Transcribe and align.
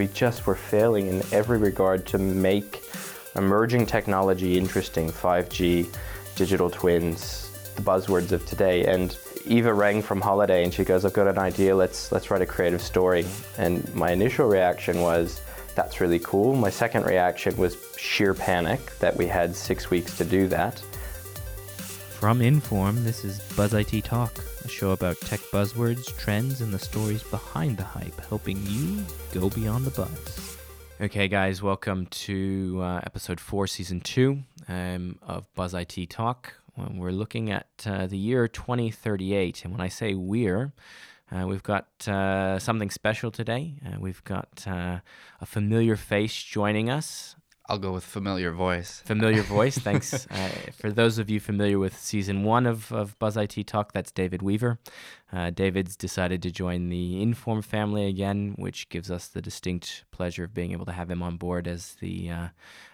we 0.00 0.06
just 0.06 0.46
were 0.46 0.54
failing 0.54 1.08
in 1.08 1.22
every 1.30 1.58
regard 1.58 2.06
to 2.06 2.16
make 2.16 2.82
emerging 3.36 3.84
technology 3.84 4.56
interesting 4.56 5.10
5G, 5.10 5.94
digital 6.36 6.70
twins, 6.70 7.50
the 7.76 7.82
buzzwords 7.82 8.32
of 8.32 8.46
today. 8.46 8.86
And 8.86 9.14
Eva 9.44 9.74
rang 9.74 10.00
from 10.00 10.22
holiday 10.22 10.64
and 10.64 10.72
she 10.72 10.84
goes, 10.84 11.04
I've 11.04 11.12
got 11.12 11.28
an 11.28 11.36
idea, 11.36 11.76
let's, 11.76 12.10
let's 12.12 12.30
write 12.30 12.40
a 12.40 12.46
creative 12.46 12.80
story. 12.80 13.26
And 13.58 13.94
my 13.94 14.10
initial 14.10 14.48
reaction 14.48 15.02
was, 15.02 15.42
that's 15.74 16.00
really 16.00 16.20
cool. 16.20 16.56
My 16.56 16.70
second 16.70 17.04
reaction 17.04 17.54
was 17.58 17.76
sheer 17.98 18.32
panic 18.32 18.80
that 19.00 19.14
we 19.18 19.26
had 19.26 19.54
six 19.54 19.90
weeks 19.90 20.16
to 20.16 20.24
do 20.24 20.48
that. 20.48 20.82
From 22.20 22.42
Inform, 22.42 23.02
this 23.02 23.24
is 23.24 23.38
Buzz 23.56 23.72
IT 23.72 24.04
Talk, 24.04 24.38
a 24.62 24.68
show 24.68 24.90
about 24.90 25.18
tech 25.22 25.40
buzzwords, 25.50 26.14
trends, 26.18 26.60
and 26.60 26.70
the 26.70 26.78
stories 26.78 27.22
behind 27.22 27.78
the 27.78 27.82
hype, 27.82 28.20
helping 28.28 28.62
you 28.66 29.02
go 29.32 29.48
beyond 29.48 29.86
the 29.86 29.90
buzz. 29.90 30.58
Okay, 31.00 31.28
guys, 31.28 31.62
welcome 31.62 32.04
to 32.08 32.78
uh, 32.82 33.00
episode 33.04 33.40
four, 33.40 33.66
season 33.66 34.02
two 34.02 34.42
um, 34.68 35.18
of 35.22 35.46
Buzz 35.54 35.72
IT 35.72 36.10
Talk. 36.10 36.52
We're 36.76 37.10
looking 37.10 37.50
at 37.50 37.68
uh, 37.86 38.06
the 38.06 38.18
year 38.18 38.46
2038. 38.48 39.64
And 39.64 39.72
when 39.72 39.80
I 39.80 39.88
say 39.88 40.12
we're, 40.12 40.74
uh, 41.32 41.46
we've 41.46 41.62
got 41.62 41.86
uh, 42.06 42.58
something 42.58 42.90
special 42.90 43.30
today. 43.30 43.76
Uh, 43.86 43.98
we've 43.98 44.22
got 44.24 44.66
uh, 44.66 44.98
a 45.40 45.46
familiar 45.46 45.96
face 45.96 46.42
joining 46.42 46.90
us. 46.90 47.36
I'll 47.70 47.78
go 47.78 47.92
with 47.92 48.02
familiar 48.02 48.50
voice. 48.50 49.00
Familiar 49.04 49.42
voice, 49.58 49.78
thanks. 49.78 50.26
uh, 50.26 50.48
for 50.72 50.90
those 50.90 51.18
of 51.18 51.30
you 51.30 51.38
familiar 51.38 51.78
with 51.78 51.96
season 51.96 52.42
one 52.42 52.66
of, 52.66 52.90
of 52.90 53.16
Buzz 53.20 53.36
IT 53.36 53.64
Talk, 53.68 53.92
that's 53.92 54.10
David 54.10 54.42
Weaver. 54.42 54.80
Uh, 55.32 55.50
David's 55.50 55.94
decided 55.94 56.42
to 56.42 56.50
join 56.50 56.88
the 56.88 57.22
Inform 57.22 57.62
family 57.62 58.08
again, 58.08 58.56
which 58.58 58.88
gives 58.88 59.08
us 59.08 59.28
the 59.28 59.40
distinct 59.40 60.04
pleasure 60.10 60.42
of 60.42 60.52
being 60.52 60.72
able 60.72 60.84
to 60.84 60.90
have 60.90 61.08
him 61.08 61.22
on 61.22 61.36
board 61.36 61.68
as 61.68 61.94
the 62.00 62.28
uh, 62.28 62.48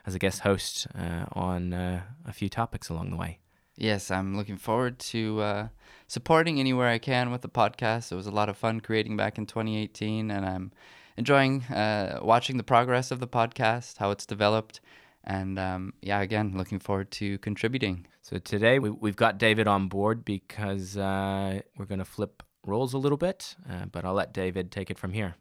as 0.05 0.15
a 0.15 0.19
guest 0.19 0.41
host 0.41 0.87
uh, 0.95 1.25
on 1.33 1.73
uh, 1.73 2.03
a 2.27 2.33
few 2.35 2.51
topics 2.51 2.91
along 2.91 3.11
the 3.11 3.17
way. 3.17 3.39
Yes, 3.79 4.11
I'm 4.11 4.37
looking 4.37 4.59
forward 4.59 4.99
to 4.99 5.41
uh, 5.41 5.69
supporting 6.07 6.61
anywhere 6.61 6.89
I 6.89 6.99
can 6.99 7.31
with 7.31 7.41
the 7.41 7.49
podcast. 7.49 8.13
It 8.13 8.17
was 8.17 8.27
a 8.27 8.31
lot 8.31 8.51
of 8.51 8.59
fun 8.59 8.81
creating 8.81 9.17
back 9.17 9.39
in 9.39 9.47
2018, 9.47 10.31
and 10.31 10.45
I'm 10.45 10.73
enjoying 11.17 11.63
uh, 11.65 12.21
watching 12.23 12.57
the 12.57 12.63
progress 12.63 13.11
of 13.11 13.21
the 13.21 13.29
podcast, 13.29 13.99
how 13.99 14.11
it's 14.11 14.27
developed. 14.27 14.81
And 15.25 15.59
um, 15.59 15.93
yeah, 16.03 16.21
again, 16.21 16.55
looking 16.57 16.79
forward 16.79 17.11
to 17.13 17.39
contributing. 17.39 18.07
So 18.23 18.39
today 18.39 18.79
we, 18.79 19.09
have 19.09 19.17
got 19.17 19.39
David 19.39 19.67
on 19.67 19.89
board 19.89 20.25
because 20.25 20.97
uh, 20.97 21.61
we're 21.77 21.85
going 21.87 21.99
to 21.99 22.05
flip 22.05 22.43
roles 22.65 22.93
a 22.93 22.99
little 22.99 23.19
bit, 23.19 23.57
uh, 23.71 23.87
but 23.87 24.05
I'll 24.05 24.15
let 24.15 24.33
David 24.33 24.71
take 24.71 24.91
it 24.91 24.99
from 24.99 25.13
here. 25.13 25.37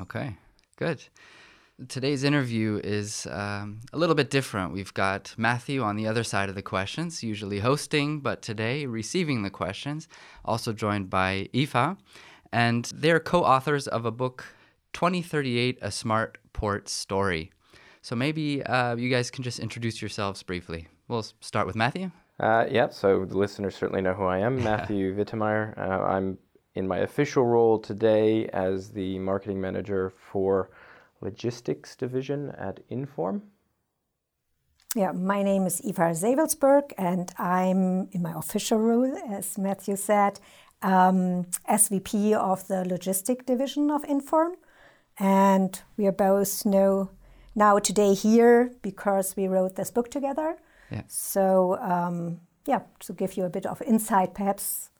Okay, 0.00 0.36
good. 0.76 1.02
Today's 1.88 2.24
interview 2.24 2.80
is 2.84 3.26
um, 3.30 3.80
a 3.92 3.98
little 3.98 4.14
bit 4.14 4.28
different. 4.28 4.72
We've 4.72 4.92
got 4.92 5.34
Matthew 5.38 5.82
on 5.82 5.96
the 5.96 6.06
other 6.06 6.24
side 6.24 6.50
of 6.50 6.54
the 6.54 6.62
questions, 6.62 7.22
usually 7.22 7.60
hosting, 7.60 8.20
but 8.20 8.42
today 8.42 8.84
receiving 8.84 9.42
the 9.42 9.50
questions, 9.50 10.08
also 10.44 10.74
joined 10.74 11.08
by 11.08 11.48
Eva. 11.54 11.96
And 12.52 12.90
they're 12.94 13.20
co 13.20 13.44
authors 13.44 13.86
of 13.86 14.04
a 14.04 14.10
book, 14.10 14.44
2038 14.92 15.78
A 15.80 15.90
Smart 15.90 16.38
Port 16.52 16.88
Story. 16.88 17.50
So 18.02 18.16
maybe 18.16 18.62
uh, 18.64 18.96
you 18.96 19.10
guys 19.10 19.30
can 19.30 19.44
just 19.44 19.58
introduce 19.58 20.00
yourselves 20.00 20.42
briefly. 20.42 20.88
We'll 21.08 21.26
start 21.40 21.66
with 21.66 21.76
Matthew. 21.76 22.10
Uh, 22.38 22.64
yeah, 22.70 22.88
so 22.88 23.26
the 23.26 23.36
listeners 23.36 23.76
certainly 23.76 24.00
know 24.00 24.14
who 24.14 24.24
I 24.24 24.38
am, 24.38 24.64
Matthew 24.64 25.14
Wittemeier. 25.14 25.76
Uh, 25.76 26.02
I'm 26.04 26.38
in 26.74 26.88
my 26.88 26.98
official 26.98 27.44
role 27.44 27.78
today 27.78 28.46
as 28.48 28.90
the 28.90 29.18
marketing 29.18 29.60
manager 29.60 30.10
for 30.10 30.70
logistics 31.20 31.96
division 31.96 32.50
at 32.56 32.80
Inform. 32.88 33.42
Yeah, 34.96 35.12
my 35.12 35.42
name 35.42 35.66
is 35.66 35.80
Eva 35.82 36.10
Savelsberg, 36.14 36.92
and 36.98 37.30
I'm 37.38 38.08
in 38.10 38.22
my 38.22 38.32
official 38.36 38.78
role, 38.78 39.14
as 39.30 39.56
Matthew 39.56 39.94
said, 39.94 40.40
um, 40.82 41.46
SVP 41.68 42.34
of 42.34 42.66
the 42.68 42.84
logistic 42.84 43.46
division 43.46 43.90
of 43.90 44.04
Inform. 44.04 44.54
And 45.18 45.80
we 45.96 46.06
are 46.06 46.12
both 46.12 46.64
know, 46.64 47.10
now 47.54 47.78
today 47.78 48.14
here 48.14 48.72
because 48.82 49.36
we 49.36 49.48
wrote 49.48 49.76
this 49.76 49.90
book 49.90 50.10
together. 50.10 50.56
Yeah. 50.90 51.02
So, 51.08 51.76
um, 51.80 52.40
yeah, 52.66 52.80
to 53.00 53.12
give 53.12 53.36
you 53.36 53.44
a 53.44 53.50
bit 53.50 53.66
of 53.66 53.82
insight, 53.82 54.34
perhaps 54.34 54.90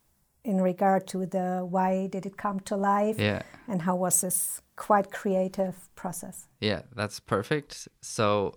in 0.44 0.60
regard 0.60 1.06
to 1.06 1.26
the 1.26 1.66
why 1.69 2.06
did 2.06 2.26
it 2.26 2.36
come 2.36 2.60
to 2.60 2.76
life 2.76 3.19
yeah. 3.19 3.42
and 3.69 3.82
how 3.82 3.94
was 3.94 4.22
this 4.22 4.62
quite 4.80 5.12
creative 5.12 5.74
process. 5.94 6.48
Yeah, 6.60 6.82
that's 6.96 7.20
perfect. 7.20 7.88
So, 8.00 8.54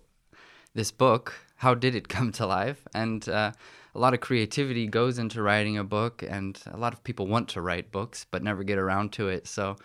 this 0.73 0.91
book, 0.91 1.33
how 1.57 1.75
did 1.75 1.95
it 1.95 2.07
come 2.07 2.31
to 2.33 2.45
life? 2.45 2.87
And 2.93 3.27
uh, 3.27 3.51
a 3.95 3.99
lot 3.99 4.13
of 4.13 4.19
creativity 4.21 4.87
goes 4.87 5.19
into 5.19 5.41
writing 5.41 5.77
a 5.77 5.83
book, 5.83 6.23
and 6.27 6.59
a 6.71 6.77
lot 6.77 6.93
of 6.93 7.03
people 7.03 7.27
want 7.27 7.49
to 7.49 7.61
write 7.61 7.91
books 7.91 8.25
but 8.29 8.43
never 8.43 8.63
get 8.63 8.77
around 8.77 9.11
to 9.13 9.27
it. 9.27 9.47
So, 9.47 9.75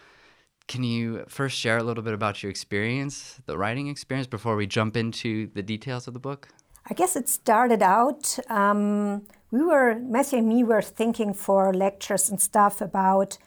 can 0.67 0.83
you 0.83 1.25
first 1.29 1.57
share 1.57 1.79
a 1.79 1.83
little 1.83 2.03
bit 2.03 2.13
about 2.13 2.43
your 2.43 2.51
experience, 2.51 3.41
the 3.47 3.57
writing 3.57 3.89
experience, 3.89 4.27
before 4.27 4.57
we 4.57 4.67
jump 4.67 4.97
into 4.97 5.49
the 5.55 5.63
details 5.63 6.07
of 6.07 6.15
the 6.15 6.21
book? 6.21 6.49
I 6.91 6.95
guess 6.95 7.17
it 7.17 7.29
started 7.29 7.83
out. 7.83 8.39
Um, 8.49 9.27
we 9.51 9.63
were 9.63 9.99
Matthew 9.99 10.39
and 10.39 10.49
me 10.49 10.65
were 10.65 10.83
thinking 10.83 11.35
for 11.35 11.73
lectures 11.73 12.31
and 12.31 12.41
stuff 12.41 12.81
about 12.81 13.39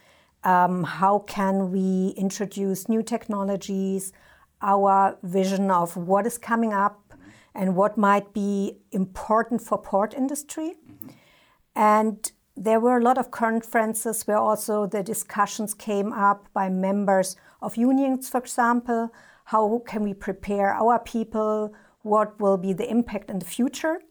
um, 0.44 0.84
how 0.84 1.20
can 1.20 1.72
we 1.72 2.14
introduce 2.18 2.90
new 2.90 3.04
technologies, 3.04 4.14
our 4.62 5.18
vision 5.24 5.72
of 5.72 5.98
what 5.98 6.26
is 6.26 6.38
coming 6.38 6.74
up 6.74 7.11
and 7.53 7.75
what 7.75 7.97
might 7.97 8.34
be 8.34 8.78
important 8.91 9.62
for 9.62 9.78
port 9.78 10.13
industry. 10.13 10.75
Mm-hmm. 10.88 11.09
And 11.75 12.31
there 12.56 12.79
were 12.79 12.97
a 12.97 13.03
lot 13.03 13.17
of 13.17 13.31
conferences 13.31 14.23
where 14.28 14.38
also 14.38 14.85
the 14.85 15.03
discussions 15.03 15.73
came 15.73 16.12
up 16.13 16.47
by 16.53 16.69
members 16.69 17.35
of 17.62 17.78
unions, 17.78 18.29
for 18.29 18.39
example. 18.39 19.09
How 19.45 19.81
can 19.85 20.03
we 20.03 20.13
prepare 20.13 20.73
our 20.73 21.00
people? 21.00 21.73
What 22.03 22.39
will 22.39 22.57
be 22.57 22.73
the 22.73 22.89
impact 22.89 23.29
in 23.29 23.39
the 23.39 23.45
future? 23.45 24.01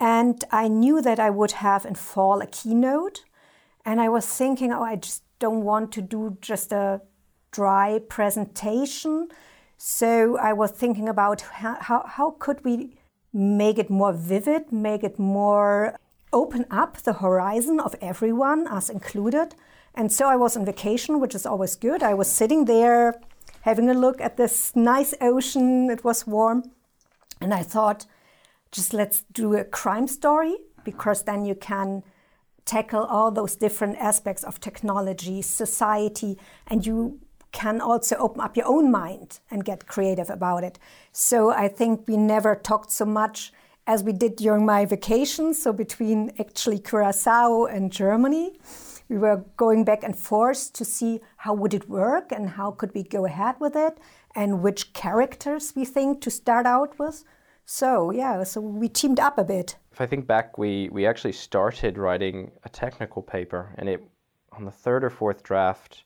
And 0.00 0.44
I 0.50 0.68
knew 0.68 1.00
that 1.00 1.20
I 1.20 1.30
would 1.30 1.52
have 1.52 1.86
in 1.86 1.94
fall 1.94 2.40
a 2.40 2.46
keynote. 2.46 3.24
And 3.84 4.00
I 4.00 4.08
was 4.08 4.26
thinking, 4.26 4.72
oh, 4.72 4.82
I 4.82 4.96
just 4.96 5.22
don't 5.38 5.62
want 5.62 5.92
to 5.92 6.02
do 6.02 6.36
just 6.40 6.72
a 6.72 7.02
dry 7.52 8.00
presentation. 8.08 9.28
So 9.84 10.38
I 10.38 10.52
was 10.52 10.70
thinking 10.70 11.08
about 11.08 11.40
how, 11.40 12.06
how, 12.06 12.36
could 12.38 12.64
we 12.64 12.98
make 13.32 13.78
it 13.80 13.90
more 13.90 14.12
vivid, 14.12 14.70
make 14.70 15.02
it 15.02 15.18
more 15.18 15.98
open 16.32 16.66
up 16.70 16.98
the 16.98 17.14
horizon 17.14 17.80
of 17.80 17.96
everyone, 18.00 18.68
us 18.68 18.88
included. 18.88 19.56
And 19.96 20.12
so 20.12 20.28
I 20.28 20.36
was 20.36 20.56
on 20.56 20.64
vacation, 20.64 21.18
which 21.18 21.34
is 21.34 21.44
always 21.44 21.74
good. 21.74 22.00
I 22.00 22.14
was 22.14 22.30
sitting 22.30 22.66
there 22.66 23.20
having 23.62 23.90
a 23.90 23.94
look 23.94 24.20
at 24.20 24.36
this 24.36 24.70
nice 24.76 25.14
ocean. 25.20 25.90
It 25.90 26.04
was 26.04 26.28
warm. 26.28 26.70
And 27.40 27.52
I 27.52 27.64
thought, 27.64 28.06
just 28.70 28.94
let's 28.94 29.24
do 29.32 29.56
a 29.56 29.64
crime 29.64 30.06
story 30.06 30.58
because 30.84 31.24
then 31.24 31.44
you 31.44 31.56
can 31.56 32.04
tackle 32.64 33.02
all 33.02 33.32
those 33.32 33.56
different 33.56 33.98
aspects 33.98 34.44
of 34.44 34.60
technology, 34.60 35.42
society, 35.42 36.38
and 36.68 36.86
you 36.86 37.18
can 37.52 37.80
also 37.80 38.16
open 38.16 38.40
up 38.40 38.56
your 38.56 38.66
own 38.66 38.90
mind 38.90 39.40
and 39.50 39.64
get 39.64 39.86
creative 39.86 40.30
about 40.30 40.64
it. 40.64 40.78
So 41.12 41.50
I 41.50 41.68
think 41.68 42.08
we 42.08 42.16
never 42.16 42.56
talked 42.56 42.90
so 42.90 43.04
much 43.04 43.52
as 43.86 44.02
we 44.02 44.12
did 44.12 44.36
during 44.36 44.64
my 44.64 44.84
vacation. 44.84 45.54
So 45.54 45.72
between 45.72 46.32
actually 46.38 46.78
Curacao 46.78 47.66
and 47.66 47.92
Germany, 47.92 48.58
we 49.08 49.18
were 49.18 49.44
going 49.56 49.84
back 49.84 50.02
and 50.02 50.16
forth 50.16 50.72
to 50.72 50.84
see 50.84 51.20
how 51.36 51.54
would 51.54 51.74
it 51.74 51.88
work 51.88 52.32
and 52.32 52.48
how 52.50 52.70
could 52.70 52.94
we 52.94 53.02
go 53.02 53.26
ahead 53.26 53.56
with 53.60 53.76
it 53.76 53.98
and 54.34 54.62
which 54.62 54.92
characters 54.94 55.74
we 55.76 55.84
think 55.84 56.20
to 56.22 56.30
start 56.30 56.66
out 56.66 56.98
with. 56.98 57.24
So 57.66 58.10
yeah, 58.10 58.42
so 58.44 58.60
we 58.60 58.88
teamed 58.88 59.20
up 59.20 59.38
a 59.38 59.44
bit. 59.44 59.76
If 59.92 60.00
I 60.00 60.06
think 60.06 60.26
back, 60.26 60.58
we 60.58 60.88
we 60.90 61.06
actually 61.06 61.32
started 61.32 61.98
writing 61.98 62.50
a 62.64 62.68
technical 62.68 63.22
paper, 63.22 63.74
and 63.76 63.88
it 63.88 64.02
on 64.52 64.64
the 64.64 64.70
third 64.70 65.04
or 65.04 65.10
fourth 65.10 65.42
draft 65.42 66.04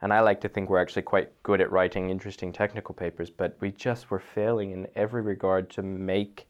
and 0.00 0.12
I 0.12 0.20
like 0.20 0.40
to 0.42 0.48
think 0.48 0.70
we're 0.70 0.80
actually 0.80 1.02
quite 1.02 1.42
good 1.42 1.60
at 1.60 1.72
writing 1.72 2.10
interesting 2.10 2.52
technical 2.52 2.94
papers, 2.94 3.30
but 3.30 3.56
we 3.60 3.72
just 3.72 4.10
were 4.10 4.20
failing 4.20 4.70
in 4.70 4.86
every 4.94 5.22
regard 5.22 5.70
to 5.70 5.82
make 5.82 6.48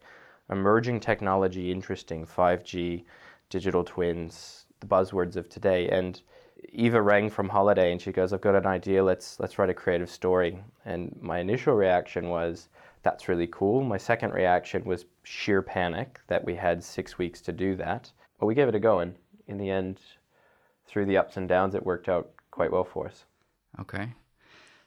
emerging 0.50 1.00
technology 1.00 1.70
interesting 1.70 2.26
5G, 2.26 3.04
digital 3.48 3.84
twins, 3.84 4.66
the 4.80 4.86
buzzwords 4.86 5.36
of 5.36 5.48
today. 5.48 5.88
And 5.88 6.20
Eva 6.72 7.00
rang 7.00 7.30
from 7.30 7.48
holiday 7.48 7.92
and 7.92 8.00
she 8.00 8.12
goes, 8.12 8.32
I've 8.32 8.40
got 8.40 8.54
an 8.54 8.66
idea, 8.66 9.02
let's, 9.02 9.40
let's 9.40 9.58
write 9.58 9.70
a 9.70 9.74
creative 9.74 10.10
story. 10.10 10.58
And 10.84 11.16
my 11.20 11.38
initial 11.38 11.74
reaction 11.74 12.28
was, 12.28 12.68
that's 13.02 13.28
really 13.28 13.46
cool. 13.46 13.82
My 13.82 13.96
second 13.96 14.32
reaction 14.32 14.84
was 14.84 15.06
sheer 15.22 15.62
panic 15.62 16.20
that 16.26 16.44
we 16.44 16.54
had 16.54 16.82
six 16.82 17.16
weeks 17.16 17.40
to 17.42 17.52
do 17.52 17.76
that. 17.76 18.10
But 18.38 18.46
we 18.46 18.54
gave 18.54 18.68
it 18.68 18.74
a 18.74 18.80
go, 18.80 19.00
and 19.00 19.14
in 19.46 19.58
the 19.58 19.70
end, 19.70 20.00
through 20.86 21.06
the 21.06 21.16
ups 21.16 21.36
and 21.36 21.48
downs, 21.48 21.74
it 21.74 21.84
worked 21.84 22.08
out 22.08 22.30
quite 22.50 22.70
well 22.70 22.84
for 22.84 23.06
us. 23.06 23.24
Okay. 23.80 24.14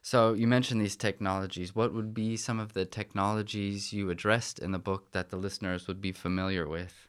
So 0.01 0.33
you 0.33 0.47
mentioned 0.47 0.81
these 0.81 0.95
technologies. 0.95 1.75
What 1.75 1.93
would 1.93 2.13
be 2.13 2.35
some 2.35 2.59
of 2.59 2.73
the 2.73 2.85
technologies 2.85 3.93
you 3.93 4.09
addressed 4.09 4.57
in 4.59 4.71
the 4.71 4.79
book 4.79 5.11
that 5.11 5.29
the 5.29 5.38
listeners 5.38 5.88
would 5.88 6.01
be 6.01 6.11
familiar 6.11 6.67
with? 6.67 7.07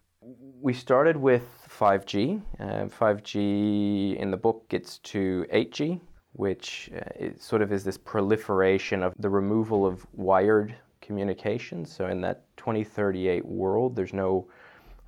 We 0.61 0.75
started 0.75 1.17
with 1.17 1.67
5G. 1.69 2.43
Uh, 2.61 2.64
5G 2.87 4.17
in 4.17 4.31
the 4.31 4.37
book 4.37 4.69
gets 4.69 4.99
to 4.99 5.46
8G, 5.52 6.00
which 6.34 6.90
uh, 6.94 7.31
sort 7.38 7.62
of 7.62 7.73
is 7.73 7.82
this 7.82 7.96
proliferation 7.96 9.02
of 9.02 9.14
the 9.19 9.31
removal 9.31 9.87
of 9.87 10.06
wired 10.12 10.76
communications. 11.00 11.90
So 11.93 12.06
in 12.06 12.20
that 12.20 12.44
2038 12.58 13.44
world, 13.44 13.96
there's 13.96 14.12
no 14.12 14.49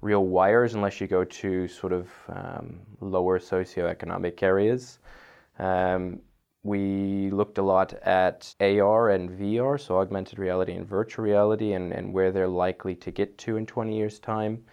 real 0.00 0.26
wires 0.26 0.74
unless 0.74 1.00
you 1.00 1.06
go 1.06 1.24
to 1.24 1.68
sort 1.68 1.92
of 1.92 2.08
um, 2.28 2.80
lower 3.00 3.38
socioeconomic 3.38 4.42
areas. 4.42 4.98
Um, 5.58 6.20
we 6.64 7.30
looked 7.30 7.58
a 7.58 7.62
lot 7.62 7.92
at 7.92 8.54
AR 8.58 9.10
and 9.10 9.30
VR, 9.30 9.78
so 9.78 9.98
augmented 9.98 10.38
reality 10.38 10.72
and 10.72 10.88
virtual 10.88 11.24
reality, 11.24 11.74
and, 11.74 11.92
and 11.92 12.12
where 12.12 12.32
they're 12.32 12.48
likely 12.48 12.94
to 12.96 13.10
get 13.10 13.36
to 13.38 13.58
in 13.58 13.66
20 13.66 13.96
years' 13.96 14.18
time. 14.18 14.64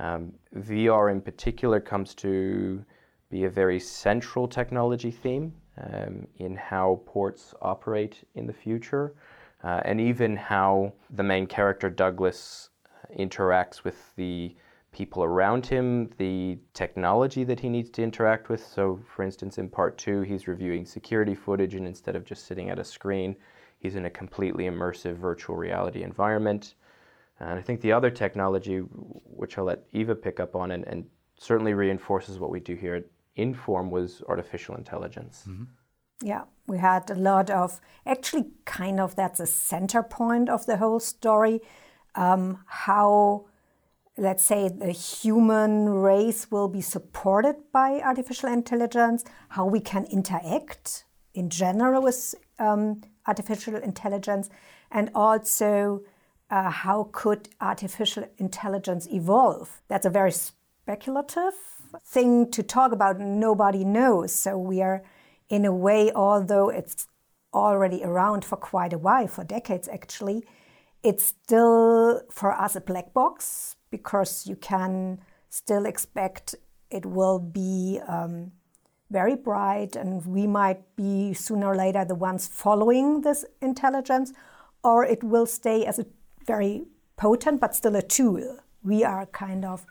Um, 0.00 0.32
VR 0.56 1.10
in 1.10 1.20
particular 1.20 1.80
comes 1.80 2.14
to 2.16 2.84
be 3.30 3.44
a 3.44 3.50
very 3.50 3.78
central 3.78 4.48
technology 4.48 5.12
theme 5.12 5.54
um, 5.78 6.26
in 6.38 6.56
how 6.56 7.00
ports 7.06 7.54
operate 7.62 8.26
in 8.34 8.46
the 8.46 8.52
future, 8.52 9.14
uh, 9.62 9.80
and 9.84 10.00
even 10.00 10.36
how 10.36 10.92
the 11.10 11.22
main 11.22 11.46
character 11.46 11.88
Douglas 11.88 12.70
interacts 13.16 13.84
with 13.84 14.14
the 14.16 14.54
people 14.96 15.22
around 15.22 15.66
him, 15.66 16.08
the 16.16 16.58
technology 16.72 17.44
that 17.44 17.60
he 17.60 17.68
needs 17.68 17.90
to 17.90 18.02
interact 18.02 18.48
with. 18.48 18.66
So, 18.66 18.98
for 19.14 19.22
instance, 19.22 19.58
in 19.58 19.68
part 19.68 19.98
two, 19.98 20.22
he's 20.22 20.48
reviewing 20.48 20.86
security 20.86 21.34
footage, 21.34 21.74
and 21.74 21.86
instead 21.86 22.16
of 22.16 22.24
just 22.24 22.46
sitting 22.46 22.70
at 22.70 22.78
a 22.78 22.84
screen, 22.84 23.36
he's 23.78 23.94
in 23.94 24.06
a 24.06 24.10
completely 24.10 24.64
immersive 24.64 25.16
virtual 25.16 25.54
reality 25.54 26.02
environment. 26.02 26.76
And 27.40 27.58
I 27.58 27.62
think 27.62 27.82
the 27.82 27.92
other 27.92 28.10
technology, 28.10 28.78
which 29.40 29.58
I'll 29.58 29.66
let 29.66 29.80
Eva 29.92 30.14
pick 30.14 30.40
up 30.40 30.56
on, 30.56 30.70
and, 30.70 30.84
and 30.86 31.04
certainly 31.38 31.74
reinforces 31.74 32.38
what 32.38 32.50
we 32.50 32.60
do 32.60 32.74
here 32.74 32.94
at 32.94 33.04
Inform, 33.34 33.90
was 33.90 34.22
artificial 34.28 34.76
intelligence. 34.76 35.44
Mm-hmm. 35.46 35.64
Yeah, 36.22 36.44
we 36.66 36.78
had 36.78 37.10
a 37.10 37.14
lot 37.14 37.50
of, 37.50 37.82
actually, 38.06 38.46
kind 38.64 38.98
of 38.98 39.14
that's 39.14 39.40
a 39.40 39.46
center 39.46 40.02
point 40.02 40.48
of 40.48 40.64
the 40.64 40.78
whole 40.78 41.00
story. 41.00 41.60
Um, 42.14 42.64
how 42.64 43.44
let's 44.18 44.44
say 44.44 44.68
the 44.68 44.92
human 44.92 45.88
race 45.88 46.50
will 46.50 46.68
be 46.68 46.80
supported 46.80 47.56
by 47.72 48.00
artificial 48.00 48.50
intelligence, 48.50 49.24
how 49.50 49.66
we 49.66 49.80
can 49.80 50.04
interact 50.06 51.04
in 51.34 51.50
general 51.50 52.02
with 52.02 52.34
um, 52.58 53.02
artificial 53.26 53.76
intelligence, 53.76 54.48
and 54.90 55.10
also 55.14 56.02
uh, 56.50 56.70
how 56.70 57.10
could 57.12 57.48
artificial 57.60 58.24
intelligence 58.38 59.06
evolve. 59.10 59.82
That's 59.88 60.06
a 60.06 60.10
very 60.10 60.32
speculative 60.32 61.54
thing 62.04 62.50
to 62.52 62.62
talk 62.62 62.92
about. 62.92 63.20
Nobody 63.20 63.84
knows. 63.84 64.32
So 64.32 64.56
we 64.56 64.80
are, 64.80 65.02
in 65.50 65.64
a 65.64 65.74
way, 65.74 66.10
although 66.14 66.70
it's 66.70 67.06
already 67.52 68.02
around 68.02 68.44
for 68.44 68.56
quite 68.56 68.92
a 68.92 68.98
while, 68.98 69.26
for 69.26 69.44
decades 69.44 69.88
actually, 69.88 70.44
it's 71.02 71.24
still 71.24 72.22
for 72.30 72.52
us 72.52 72.76
a 72.76 72.80
black 72.80 73.12
box 73.12 73.75
because 73.90 74.46
you 74.46 74.56
can 74.56 75.20
still 75.48 75.86
expect 75.86 76.54
it 76.90 77.06
will 77.06 77.38
be 77.38 78.00
um, 78.06 78.52
very 79.10 79.36
bright 79.36 79.96
and 79.96 80.24
we 80.26 80.46
might 80.46 80.96
be 80.96 81.32
sooner 81.34 81.68
or 81.68 81.76
later 81.76 82.04
the 82.04 82.14
ones 82.14 82.46
following 82.46 83.22
this 83.22 83.44
intelligence, 83.60 84.32
or 84.82 85.04
it 85.04 85.22
will 85.22 85.46
stay 85.46 85.84
as 85.84 85.98
a 85.98 86.06
very 86.46 86.84
potent 87.16 87.60
but 87.60 87.74
still 87.74 87.96
a 87.96 88.02
tool. 88.02 88.58
We 88.82 89.04
are 89.04 89.26
kind 89.26 89.64
of 89.64 89.86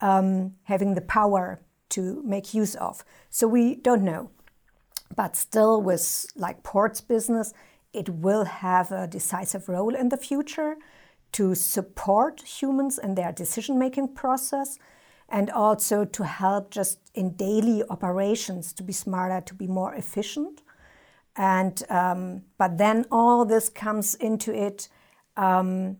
um, 0.00 0.54
having 0.64 0.94
the 0.94 1.00
power 1.00 1.60
to 1.90 2.22
make 2.24 2.54
use 2.54 2.74
of. 2.76 3.04
So 3.30 3.48
we 3.48 3.76
don't 3.76 4.02
know. 4.02 4.30
But 5.16 5.36
still, 5.36 5.80
with 5.80 6.26
like 6.36 6.62
ports 6.62 7.00
business, 7.00 7.54
it 7.92 8.08
will 8.08 8.44
have 8.44 8.92
a 8.92 9.06
decisive 9.06 9.68
role 9.68 9.94
in 9.94 10.10
the 10.10 10.18
future 10.18 10.76
to 11.32 11.54
support 11.54 12.42
humans 12.42 12.98
in 12.98 13.14
their 13.14 13.32
decision 13.32 13.78
making 13.78 14.14
process 14.14 14.78
and 15.28 15.50
also 15.50 16.04
to 16.04 16.24
help 16.24 16.70
just 16.70 16.98
in 17.14 17.34
daily 17.34 17.82
operations 17.90 18.72
to 18.72 18.82
be 18.82 18.92
smarter, 18.92 19.40
to 19.42 19.54
be 19.54 19.66
more 19.66 19.94
efficient. 19.94 20.62
And 21.36 21.82
um, 21.90 22.42
but 22.56 22.78
then 22.78 23.04
all 23.10 23.44
this 23.44 23.68
comes 23.68 24.14
into 24.14 24.52
it. 24.54 24.88
Um, 25.36 25.98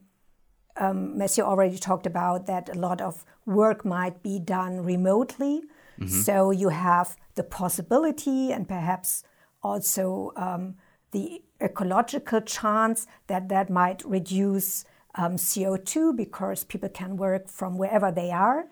um, 0.76 1.18
Matthew 1.18 1.44
already 1.44 1.78
talked 1.78 2.06
about 2.06 2.46
that 2.46 2.68
a 2.68 2.78
lot 2.78 3.00
of 3.00 3.24
work 3.44 3.84
might 3.84 4.22
be 4.22 4.38
done 4.38 4.82
remotely. 4.82 5.62
Mm-hmm. 5.98 6.08
So 6.08 6.50
you 6.50 6.70
have 6.70 7.16
the 7.34 7.42
possibility 7.42 8.52
and 8.52 8.66
perhaps 8.68 9.24
also 9.62 10.32
um, 10.36 10.76
the 11.10 11.42
ecological 11.60 12.40
chance 12.40 13.06
that 13.26 13.48
that 13.48 13.68
might 13.70 14.04
reduce 14.04 14.84
um, 15.18 15.36
CO2 15.36 16.16
because 16.16 16.64
people 16.64 16.88
can 16.88 17.16
work 17.16 17.48
from 17.48 17.76
wherever 17.76 18.10
they 18.10 18.30
are. 18.30 18.66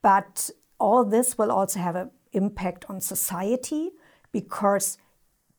But 0.00 0.48
all 0.78 1.04
this 1.04 1.36
will 1.36 1.50
also 1.50 1.80
have 1.80 1.96
an 1.96 2.10
impact 2.32 2.86
on 2.88 3.00
society 3.00 3.90
because 4.30 4.96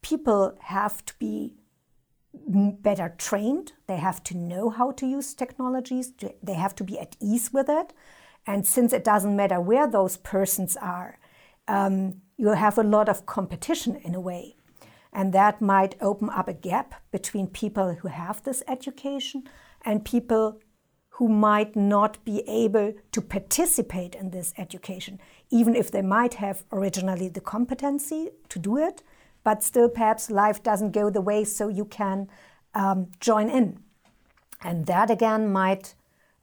people 0.01 0.57
have 0.61 1.05
to 1.05 1.13
be 1.19 1.53
better 2.33 3.13
trained. 3.17 3.73
They 3.87 3.97
have 3.97 4.23
to 4.23 4.37
know 4.37 4.69
how 4.69 4.91
to 4.91 5.05
use 5.05 5.33
technologies. 5.33 6.13
They 6.41 6.55
have 6.55 6.73
to 6.75 6.83
be 6.83 6.97
at 6.97 7.15
ease 7.19 7.51
with 7.53 7.69
it. 7.69 7.93
And 8.47 8.65
since 8.65 8.91
it 8.91 9.03
doesn't 9.03 9.35
matter 9.35 9.61
where 9.61 9.87
those 9.87 10.17
persons 10.17 10.75
are, 10.77 11.19
um, 11.67 12.21
you 12.37 12.49
have 12.49 12.77
a 12.77 12.83
lot 12.83 13.07
of 13.07 13.25
competition 13.25 13.95
in 13.97 14.15
a 14.15 14.19
way. 14.19 14.55
And 15.13 15.31
that 15.33 15.61
might 15.61 15.95
open 16.01 16.29
up 16.29 16.47
a 16.47 16.53
gap 16.53 16.95
between 17.11 17.47
people 17.47 17.93
who 17.93 18.07
have 18.07 18.43
this 18.43 18.63
education 18.67 19.43
and 19.85 20.03
people 20.05 20.59
who 21.17 21.29
might 21.29 21.75
not 21.75 22.23
be 22.25 22.41
able 22.47 22.93
to 23.11 23.21
participate 23.21 24.15
in 24.15 24.31
this 24.31 24.53
education, 24.57 25.19
even 25.51 25.75
if 25.75 25.91
they 25.91 26.01
might 26.01 26.35
have 26.35 26.63
originally 26.71 27.29
the 27.29 27.41
competency 27.41 28.29
to 28.49 28.57
do 28.57 28.77
it, 28.77 29.03
but 29.43 29.61
still 29.61 29.89
perhaps 29.89 30.31
life 30.31 30.63
doesn't 30.63 30.91
go 30.91 31.09
the 31.09 31.21
way 31.21 31.43
so 31.43 31.67
you 31.67 31.85
can 31.85 32.27
um, 32.73 33.11
join 33.19 33.49
in. 33.49 33.79
And 34.63 34.87
that 34.87 35.11
again 35.11 35.51
might 35.51 35.93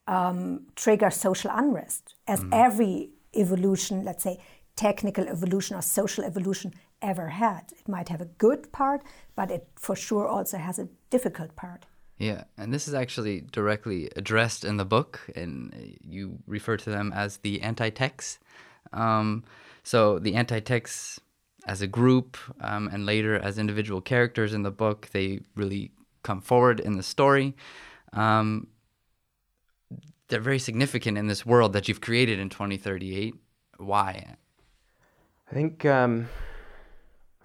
um, 0.06 0.66
trigger 0.76 1.10
social 1.10 1.50
unrest, 1.52 2.14
as 2.28 2.40
mm. 2.40 2.50
every 2.52 3.10
evolution, 3.34 4.04
let's 4.04 4.22
say 4.22 4.38
technical 4.76 5.26
evolution 5.26 5.76
or 5.76 5.82
social 5.82 6.24
evolution, 6.24 6.72
ever 7.02 7.28
had. 7.28 7.72
It 7.72 7.88
might 7.88 8.08
have 8.08 8.20
a 8.20 8.26
good 8.26 8.70
part, 8.72 9.02
but 9.34 9.50
it 9.50 9.66
for 9.76 9.96
sure 9.96 10.26
also 10.28 10.58
has 10.58 10.78
a 10.78 10.88
difficult 11.10 11.56
part. 11.56 11.86
Yeah, 12.20 12.44
and 12.58 12.70
this 12.70 12.86
is 12.86 12.92
actually 12.92 13.44
directly 13.50 14.10
addressed 14.14 14.66
in 14.66 14.76
the 14.76 14.84
book, 14.84 15.20
and 15.34 15.96
you 16.06 16.38
refer 16.46 16.76
to 16.76 16.90
them 16.90 17.14
as 17.14 17.38
the 17.38 17.62
anti-techs. 17.62 18.38
Um, 18.92 19.42
so 19.82 20.18
the 20.18 20.34
anti-techs, 20.34 21.18
as 21.66 21.80
a 21.80 21.86
group, 21.86 22.36
um, 22.60 22.90
and 22.92 23.06
later 23.06 23.38
as 23.38 23.58
individual 23.58 24.02
characters 24.02 24.52
in 24.52 24.64
the 24.64 24.70
book, 24.70 25.08
they 25.12 25.40
really 25.56 25.92
come 26.22 26.42
forward 26.42 26.78
in 26.78 26.98
the 26.98 27.02
story. 27.02 27.56
Um, 28.12 28.66
they're 30.28 30.40
very 30.40 30.58
significant 30.58 31.16
in 31.16 31.26
this 31.26 31.46
world 31.46 31.72
that 31.72 31.88
you've 31.88 32.02
created 32.02 32.38
in 32.38 32.50
2038. 32.50 33.34
Why? 33.78 34.36
I 35.50 35.54
think 35.54 35.86
um, 35.86 36.28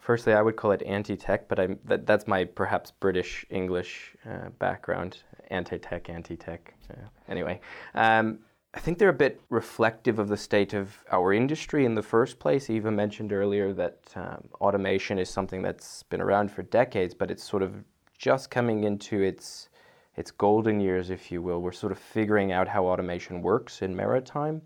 firstly, 0.05 0.33
I 0.33 0.41
would 0.41 0.55
call 0.55 0.71
it 0.71 0.83
anti-tech, 0.83 1.47
but 1.49 1.59
I'm 1.59 1.79
that, 1.85 2.05
that's 2.05 2.27
my 2.27 2.45
perhaps 2.45 2.91
British 2.91 3.45
English 3.49 4.15
uh, 4.29 4.49
background. 4.59 5.17
Anti-tech, 5.49 6.09
anti-tech. 6.09 6.73
Anyway, 7.27 7.59
um, 7.93 8.39
I 8.73 8.79
think 8.79 8.97
they're 8.97 9.09
a 9.09 9.13
bit 9.25 9.41
reflective 9.49 10.19
of 10.19 10.27
the 10.27 10.37
state 10.37 10.73
of 10.73 10.97
our 11.11 11.33
industry 11.33 11.85
in 11.85 11.95
the 11.95 12.01
first 12.01 12.39
place. 12.39 12.69
Eva 12.69 12.91
mentioned 12.91 13.31
earlier 13.31 13.73
that 13.73 13.99
um, 14.15 14.49
automation 14.61 15.17
is 15.17 15.29
something 15.29 15.61
that's 15.61 16.03
been 16.03 16.21
around 16.21 16.51
for 16.51 16.63
decades, 16.63 17.13
but 17.13 17.31
it's 17.31 17.43
sort 17.43 17.63
of 17.63 17.71
just 18.17 18.49
coming 18.49 18.83
into 18.83 19.21
its 19.21 19.69
its 20.17 20.31
golden 20.31 20.79
years, 20.79 21.09
if 21.09 21.31
you 21.31 21.41
will. 21.41 21.61
We're 21.61 21.73
sort 21.83 21.91
of 21.91 21.99
figuring 21.99 22.51
out 22.51 22.67
how 22.67 22.85
automation 22.85 23.41
works 23.41 23.81
in 23.81 23.95
maritime. 23.95 24.61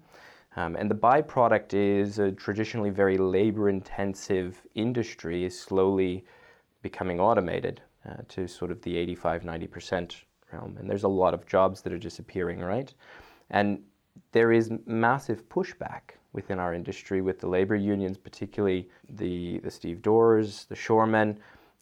Um, 0.56 0.76
and 0.76 0.90
the 0.90 0.96
byproduct 0.96 1.74
is 1.74 2.20
a 2.20 2.32
traditionally 2.32 2.90
very 2.90 3.18
labor 3.18 3.70
intensive 3.70 4.62
industry 4.76 5.46
is 5.46 5.60
slowly 5.60 6.26
becoming 6.82 7.20
automated 7.20 7.82
uh, 8.08 8.16
to 8.30 8.48
sort 8.48 8.72
of 8.72 8.82
the 8.82 8.98
85 8.98 9.44
90% 9.44 10.16
realm. 10.52 10.78
And 10.80 10.90
there's 10.90 11.04
a 11.04 11.10
lot 11.10 11.34
of 11.34 11.46
jobs 11.46 11.82
that 11.82 11.94
are 11.94 11.98
disappearing, 11.98 12.60
right? 12.60 12.94
And 13.50 13.82
there 14.32 14.52
is 14.52 14.72
massive 14.86 15.48
pushback 15.50 16.16
within 16.34 16.60
our 16.60 16.74
industry 16.74 17.22
with 17.22 17.40
the 17.40 17.48
labor 17.48 17.76
unions, 17.76 18.18
particularly 18.18 18.90
the, 19.10 19.60
the 19.60 19.72
stevedores, 19.72 20.66
the 20.66 20.76
shoremen, 20.76 21.38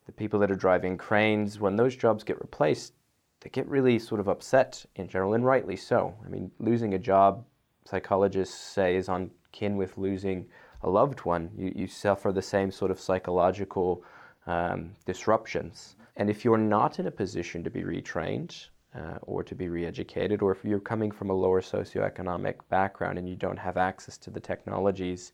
the 0.05 0.11
people 0.11 0.39
that 0.39 0.51
are 0.51 0.55
driving 0.55 0.97
cranes, 0.97 1.59
when 1.59 1.75
those 1.75 1.95
jobs 1.95 2.23
get 2.23 2.39
replaced, 2.39 2.93
they 3.41 3.49
get 3.49 3.67
really 3.67 3.99
sort 3.99 4.19
of 4.21 4.27
upset 4.27 4.85
in 4.95 5.07
general, 5.07 5.33
and 5.33 5.45
rightly 5.45 5.75
so. 5.75 6.13
I 6.25 6.29
mean, 6.29 6.49
losing 6.59 6.93
a 6.93 6.99
job, 6.99 7.45
psychologists 7.89 8.55
say, 8.55 8.95
is 8.95 9.09
on 9.09 9.31
kin 9.51 9.77
with 9.77 9.97
losing 9.97 10.45
a 10.81 10.89
loved 10.89 11.19
one. 11.21 11.49
You, 11.57 11.71
you 11.75 11.87
suffer 11.87 12.31
the 12.31 12.41
same 12.41 12.71
sort 12.71 12.91
of 12.91 12.99
psychological 12.99 14.03
um, 14.45 14.91
disruptions. 15.05 15.95
And 16.15 16.29
if 16.29 16.43
you're 16.43 16.57
not 16.57 16.99
in 16.99 17.07
a 17.07 17.11
position 17.11 17.63
to 17.63 17.69
be 17.69 17.83
retrained 17.83 18.67
uh, 18.95 19.17
or 19.21 19.43
to 19.43 19.55
be 19.55 19.69
re-educated, 19.69 20.41
or 20.41 20.51
if 20.51 20.63
you're 20.63 20.79
coming 20.79 21.11
from 21.11 21.29
a 21.29 21.33
lower 21.33 21.61
socioeconomic 21.61 22.55
background 22.69 23.17
and 23.17 23.29
you 23.29 23.35
don't 23.35 23.59
have 23.59 23.77
access 23.77 24.17
to 24.19 24.29
the 24.31 24.39
technologies 24.39 25.33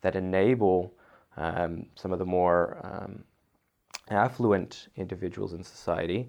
that 0.00 0.16
enable 0.16 0.92
um, 1.36 1.86
some 1.94 2.12
of 2.12 2.18
the 2.18 2.26
more 2.26 2.78
um, 2.82 3.24
affluent 4.10 4.88
individuals 4.96 5.52
in 5.52 5.62
society, 5.62 6.28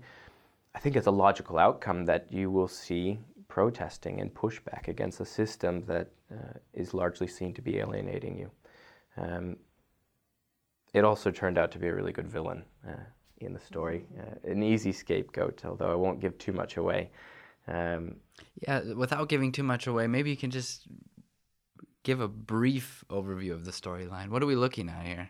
I 0.76 0.80
think 0.80 0.96
it's 0.96 1.08
a 1.08 1.12
logical 1.12 1.58
outcome 1.58 2.06
that 2.06 2.28
you 2.32 2.52
will 2.52 2.68
see 2.68 3.20
protesting 3.56 4.20
and 4.20 4.34
pushback 4.34 4.90
against 4.90 5.22
a 5.22 5.26
system 5.26 5.82
that 5.86 6.10
uh, 6.30 6.58
is 6.74 6.94
largely 6.94 7.26
seen 7.26 7.54
to 7.54 7.62
be 7.62 7.78
alienating 7.78 8.38
you. 8.38 8.52
Um, 9.16 9.56
it 10.94 11.06
also 11.06 11.32
turned 11.32 11.58
out 11.58 11.72
to 11.72 11.80
be 11.80 11.88
a 11.88 11.96
really 11.96 12.12
good 12.12 12.28
villain 12.28 12.66
uh, 12.86 13.06
in 13.38 13.54
the 13.54 13.60
story, 13.60 14.08
uh, 14.20 14.52
an 14.52 14.62
easy 14.62 14.92
scapegoat, 14.92 15.64
although 15.64 15.90
I 15.90 15.96
won't 15.96 16.20
give 16.20 16.38
too 16.38 16.52
much 16.52 16.76
away. 16.76 17.12
Um, 17.66 18.18
yeah, 18.62 18.82
without 18.94 19.30
giving 19.30 19.54
too 19.54 19.64
much 19.64 19.88
away, 19.88 20.06
maybe 20.08 20.32
you 20.32 20.38
can 20.38 20.52
just 20.52 20.90
give 22.04 22.20
a 22.20 22.28
brief 22.28 23.06
overview 23.10 23.54
of 23.54 23.64
the 23.64 23.72
storyline. 23.72 24.32
What 24.32 24.44
are 24.44 24.48
we 24.48 24.58
looking 24.58 24.90
at 24.90 25.06
here? 25.06 25.30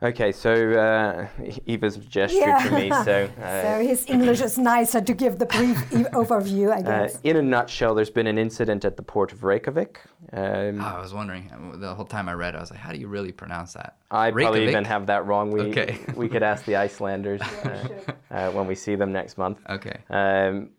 Okay, 0.00 0.30
so 0.30 0.52
uh, 0.52 1.26
Eva's 1.66 1.96
gestured 1.96 2.40
yeah. 2.40 2.68
to 2.68 2.70
me, 2.70 2.90
so... 3.04 3.28
Uh, 3.38 3.62
so 3.62 3.86
his 3.86 4.04
English 4.08 4.40
is 4.40 4.58
nicer 4.58 5.00
to 5.00 5.14
give 5.14 5.38
the 5.38 5.46
brief 5.46 5.76
overview, 6.12 6.70
I 6.70 6.78
uh, 6.78 6.82
guess. 6.82 7.16
Uh, 7.16 7.20
in 7.24 7.36
a 7.36 7.42
nutshell, 7.42 7.94
there's 7.94 8.10
been 8.10 8.26
an 8.26 8.36
incident 8.36 8.84
at 8.84 8.96
the 8.96 9.02
port 9.02 9.32
of 9.32 9.44
Reykjavik. 9.44 10.00
Um, 10.32 10.80
oh, 10.80 10.84
I 10.84 11.00
was 11.00 11.14
wondering, 11.14 11.50
the 11.76 11.94
whole 11.94 12.04
time 12.04 12.28
I 12.28 12.34
read 12.34 12.54
I 12.54 12.60
was 12.60 12.70
like, 12.70 12.80
how 12.80 12.92
do 12.92 12.98
you 12.98 13.08
really 13.08 13.32
pronounce 13.32 13.72
that? 13.74 13.96
I 14.10 14.28
Reykjavik? 14.28 14.44
probably 14.44 14.68
even 14.68 14.84
have 14.84 15.06
that 15.06 15.26
wrong. 15.26 15.50
We, 15.50 15.60
okay. 15.62 15.98
we 16.14 16.28
could 16.28 16.42
ask 16.42 16.64
the 16.64 16.76
Icelanders 16.76 17.40
uh, 17.40 17.88
uh, 18.30 18.50
when 18.50 18.66
we 18.66 18.74
see 18.74 18.96
them 18.96 19.12
next 19.12 19.38
month. 19.38 19.58
Okay. 19.68 19.98
Um, 20.10 20.70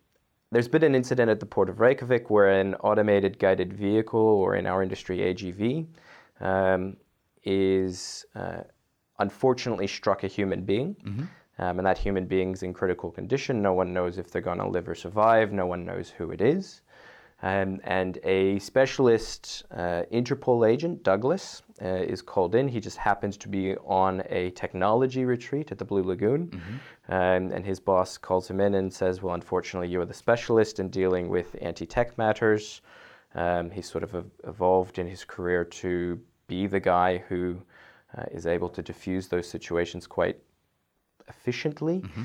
there's 0.51 0.67
been 0.67 0.83
an 0.83 0.95
incident 0.95 1.29
at 1.29 1.39
the 1.39 1.45
port 1.45 1.69
of 1.69 1.79
Reykjavik 1.79 2.29
where 2.29 2.49
an 2.49 2.75
automated 2.75 3.39
guided 3.39 3.73
vehicle, 3.73 4.19
or 4.19 4.55
in 4.55 4.65
our 4.65 4.81
industry, 4.81 5.19
AGV, 5.19 5.87
um, 6.41 6.97
is 7.43 8.25
unfortunately 9.19 9.87
struck 9.87 10.23
a 10.23 10.27
human 10.27 10.63
being. 10.63 10.95
Mm-hmm. 10.95 11.23
Um, 11.59 11.77
and 11.77 11.85
that 11.85 11.97
human 11.97 12.25
being's 12.25 12.63
in 12.63 12.73
critical 12.73 13.11
condition. 13.11 13.61
No 13.61 13.73
one 13.73 13.93
knows 13.93 14.17
if 14.17 14.31
they're 14.31 14.41
going 14.41 14.59
to 14.59 14.67
live 14.67 14.87
or 14.87 14.95
survive. 14.95 15.51
No 15.51 15.65
one 15.65 15.85
knows 15.85 16.09
who 16.09 16.31
it 16.31 16.39
is. 16.39 16.81
Um, 17.41 17.79
and 17.85 18.17
a 18.23 18.59
specialist 18.59 19.63
uh, 19.71 20.03
Interpol 20.11 20.69
agent, 20.69 21.03
Douglas, 21.03 21.61
uh, 21.81 21.85
is 21.85 22.21
called 22.21 22.55
in. 22.55 22.67
He 22.67 22.79
just 22.79 22.97
happens 22.97 23.37
to 23.37 23.47
be 23.47 23.75
on 23.77 24.23
a 24.29 24.51
technology 24.51 25.23
retreat 25.23 25.71
at 25.71 25.77
the 25.77 25.85
Blue 25.85 26.03
Lagoon. 26.03 26.47
Mm-hmm. 26.47 27.13
Um, 27.13 27.51
and 27.51 27.65
his 27.65 27.79
boss 27.79 28.17
calls 28.17 28.49
him 28.49 28.59
in 28.59 28.75
and 28.75 28.93
says, 28.93 29.21
Well, 29.21 29.35
unfortunately, 29.35 29.87
you're 29.87 30.05
the 30.05 30.13
specialist 30.13 30.79
in 30.79 30.89
dealing 30.89 31.29
with 31.29 31.55
anti 31.61 31.85
tech 31.85 32.17
matters. 32.17 32.81
Um, 33.35 33.69
he's 33.71 33.89
sort 33.89 34.03
of 34.03 34.25
evolved 34.45 34.99
in 34.99 35.07
his 35.07 35.23
career 35.23 35.63
to 35.63 36.19
be 36.47 36.67
the 36.67 36.79
guy 36.79 37.19
who 37.29 37.61
uh, 38.17 38.23
is 38.31 38.45
able 38.45 38.69
to 38.69 38.81
diffuse 38.81 39.27
those 39.27 39.47
situations 39.47 40.07
quite 40.07 40.37
efficiently. 41.27 42.01
Mm-hmm. 42.01 42.23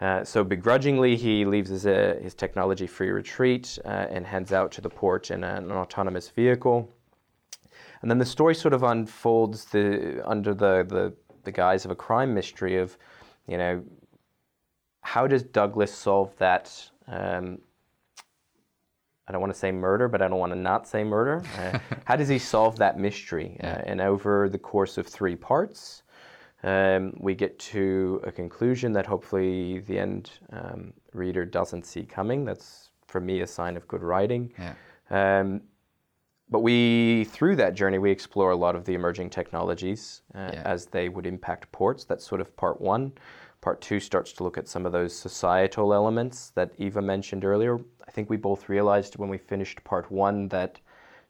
Uh, 0.00 0.24
so 0.24 0.44
begrudgingly, 0.44 1.16
he 1.16 1.44
leaves 1.44 1.70
his, 1.70 1.86
uh, 1.86 2.18
his 2.22 2.34
technology-free 2.34 3.10
retreat 3.10 3.78
uh, 3.84 3.88
and 3.88 4.26
heads 4.26 4.52
out 4.52 4.70
to 4.72 4.80
the 4.80 4.90
port 4.90 5.30
in 5.30 5.42
an 5.44 5.72
autonomous 5.72 6.28
vehicle. 6.28 6.90
And 8.02 8.10
then 8.10 8.18
the 8.18 8.26
story 8.26 8.54
sort 8.54 8.74
of 8.74 8.82
unfolds 8.82 9.64
the, 9.66 10.22
under 10.28 10.52
the, 10.52 10.84
the, 10.88 11.14
the 11.44 11.52
guise 11.52 11.84
of 11.86 11.90
a 11.90 11.96
crime 11.96 12.34
mystery 12.34 12.76
of, 12.76 12.98
you 13.46 13.56
know, 13.56 13.82
how 15.00 15.26
does 15.26 15.42
Douglas 15.42 15.94
solve 15.94 16.36
that 16.36 16.90
um, 17.08 17.58
I 19.28 19.32
don't 19.32 19.40
want 19.40 19.52
to 19.52 19.58
say 19.58 19.72
murder, 19.72 20.08
but 20.08 20.22
I 20.22 20.28
don't 20.28 20.38
want 20.38 20.52
to 20.52 20.58
not 20.58 20.86
say 20.86 21.04
murder. 21.04 21.42
Uh, 21.56 21.78
how 22.04 22.16
does 22.16 22.28
he 22.28 22.38
solve 22.38 22.76
that 22.76 22.98
mystery? 22.98 23.56
Uh, 23.62 23.82
and 23.86 24.00
over 24.00 24.48
the 24.48 24.58
course 24.58 24.98
of 24.98 25.06
three 25.06 25.34
parts, 25.34 26.02
um, 26.62 27.14
we 27.18 27.34
get 27.34 27.58
to 27.58 28.20
a 28.24 28.32
conclusion 28.32 28.92
that 28.92 29.06
hopefully 29.06 29.80
the 29.80 29.98
end 29.98 30.30
um, 30.52 30.92
reader 31.12 31.44
doesn't 31.44 31.86
see 31.86 32.04
coming. 32.04 32.44
That's 32.44 32.90
for 33.06 33.20
me 33.20 33.40
a 33.40 33.46
sign 33.46 33.76
of 33.76 33.88
good 33.88 34.02
writing. 34.02 34.52
Yeah. 34.58 34.74
Um, 35.10 35.62
but 36.48 36.60
we, 36.60 37.24
through 37.24 37.56
that 37.56 37.74
journey, 37.74 37.98
we 37.98 38.10
explore 38.10 38.50
a 38.50 38.56
lot 38.56 38.76
of 38.76 38.84
the 38.84 38.94
emerging 38.94 39.30
technologies 39.30 40.22
uh, 40.34 40.50
yeah. 40.52 40.62
as 40.64 40.86
they 40.86 41.08
would 41.08 41.26
impact 41.26 41.70
ports. 41.72 42.04
That's 42.04 42.24
sort 42.24 42.40
of 42.40 42.56
part 42.56 42.80
one. 42.80 43.12
Part 43.60 43.80
two 43.80 43.98
starts 43.98 44.32
to 44.34 44.44
look 44.44 44.58
at 44.58 44.68
some 44.68 44.86
of 44.86 44.92
those 44.92 45.16
societal 45.16 45.92
elements 45.92 46.50
that 46.50 46.72
Eva 46.78 47.02
mentioned 47.02 47.44
earlier. 47.44 47.78
I 48.06 48.10
think 48.10 48.30
we 48.30 48.36
both 48.36 48.68
realized 48.68 49.16
when 49.16 49.28
we 49.28 49.38
finished 49.38 49.82
part 49.82 50.10
one 50.10 50.48
that 50.48 50.80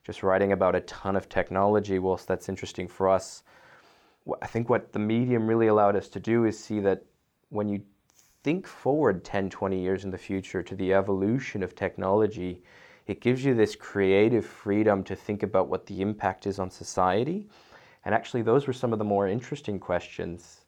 just 0.04 0.22
writing 0.22 0.52
about 0.52 0.74
a 0.74 0.82
ton 0.82 1.16
of 1.16 1.28
technology, 1.28 1.98
whilst 1.98 2.28
that's 2.28 2.48
interesting 2.48 2.88
for 2.88 3.08
us, 3.08 3.42
I 4.42 4.46
think 4.46 4.68
what 4.68 4.92
the 4.92 4.98
medium 4.98 5.46
really 5.46 5.68
allowed 5.68 5.96
us 5.96 6.08
to 6.10 6.20
do 6.20 6.44
is 6.44 6.58
see 6.58 6.80
that 6.80 7.04
when 7.48 7.68
you 7.68 7.82
think 8.42 8.66
forward 8.66 9.24
10, 9.24 9.50
20 9.50 9.80
years 9.80 10.04
in 10.04 10.10
the 10.10 10.18
future 10.18 10.62
to 10.62 10.74
the 10.74 10.92
evolution 10.92 11.62
of 11.62 11.74
technology, 11.74 12.62
it 13.06 13.20
gives 13.20 13.44
you 13.44 13.54
this 13.54 13.74
creative 13.74 14.44
freedom 14.44 15.02
to 15.04 15.16
think 15.16 15.42
about 15.42 15.68
what 15.68 15.86
the 15.86 16.00
impact 16.00 16.46
is 16.46 16.58
on 16.58 16.70
society. 16.70 17.46
And 18.04 18.14
actually, 18.14 18.42
those 18.42 18.66
were 18.66 18.72
some 18.72 18.92
of 18.92 18.98
the 18.98 19.04
more 19.04 19.26
interesting 19.26 19.78
questions 19.78 20.65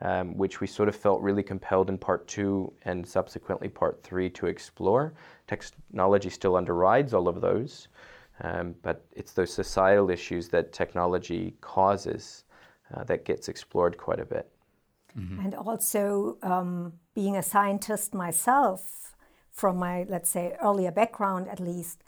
um, 0.00 0.36
which 0.36 0.60
we 0.60 0.66
sort 0.66 0.88
of 0.88 0.96
felt 0.96 1.20
really 1.20 1.42
compelled 1.42 1.88
in 1.88 1.98
part 1.98 2.26
two 2.28 2.72
and 2.84 3.06
subsequently 3.06 3.68
part 3.68 4.02
three 4.02 4.30
to 4.30 4.46
explore. 4.46 5.14
Technology 5.46 6.30
still 6.30 6.56
underrides 6.56 7.14
all 7.14 7.28
of 7.28 7.40
those, 7.40 7.88
um, 8.42 8.74
but 8.82 9.04
it's 9.12 9.32
those 9.32 9.52
societal 9.52 10.10
issues 10.10 10.48
that 10.48 10.72
technology 10.72 11.54
causes 11.60 12.44
uh, 12.94 13.04
that 13.04 13.24
gets 13.24 13.48
explored 13.48 13.98
quite 13.98 14.20
a 14.20 14.24
bit. 14.24 14.48
Mm-hmm. 15.18 15.44
And 15.44 15.54
also, 15.54 16.36
um, 16.42 16.92
being 17.14 17.36
a 17.36 17.42
scientist 17.42 18.14
myself, 18.14 19.16
from 19.50 19.76
my, 19.76 20.06
let's 20.08 20.30
say, 20.30 20.56
earlier 20.62 20.92
background 20.92 21.48
at 21.48 21.58
least, 21.58 22.04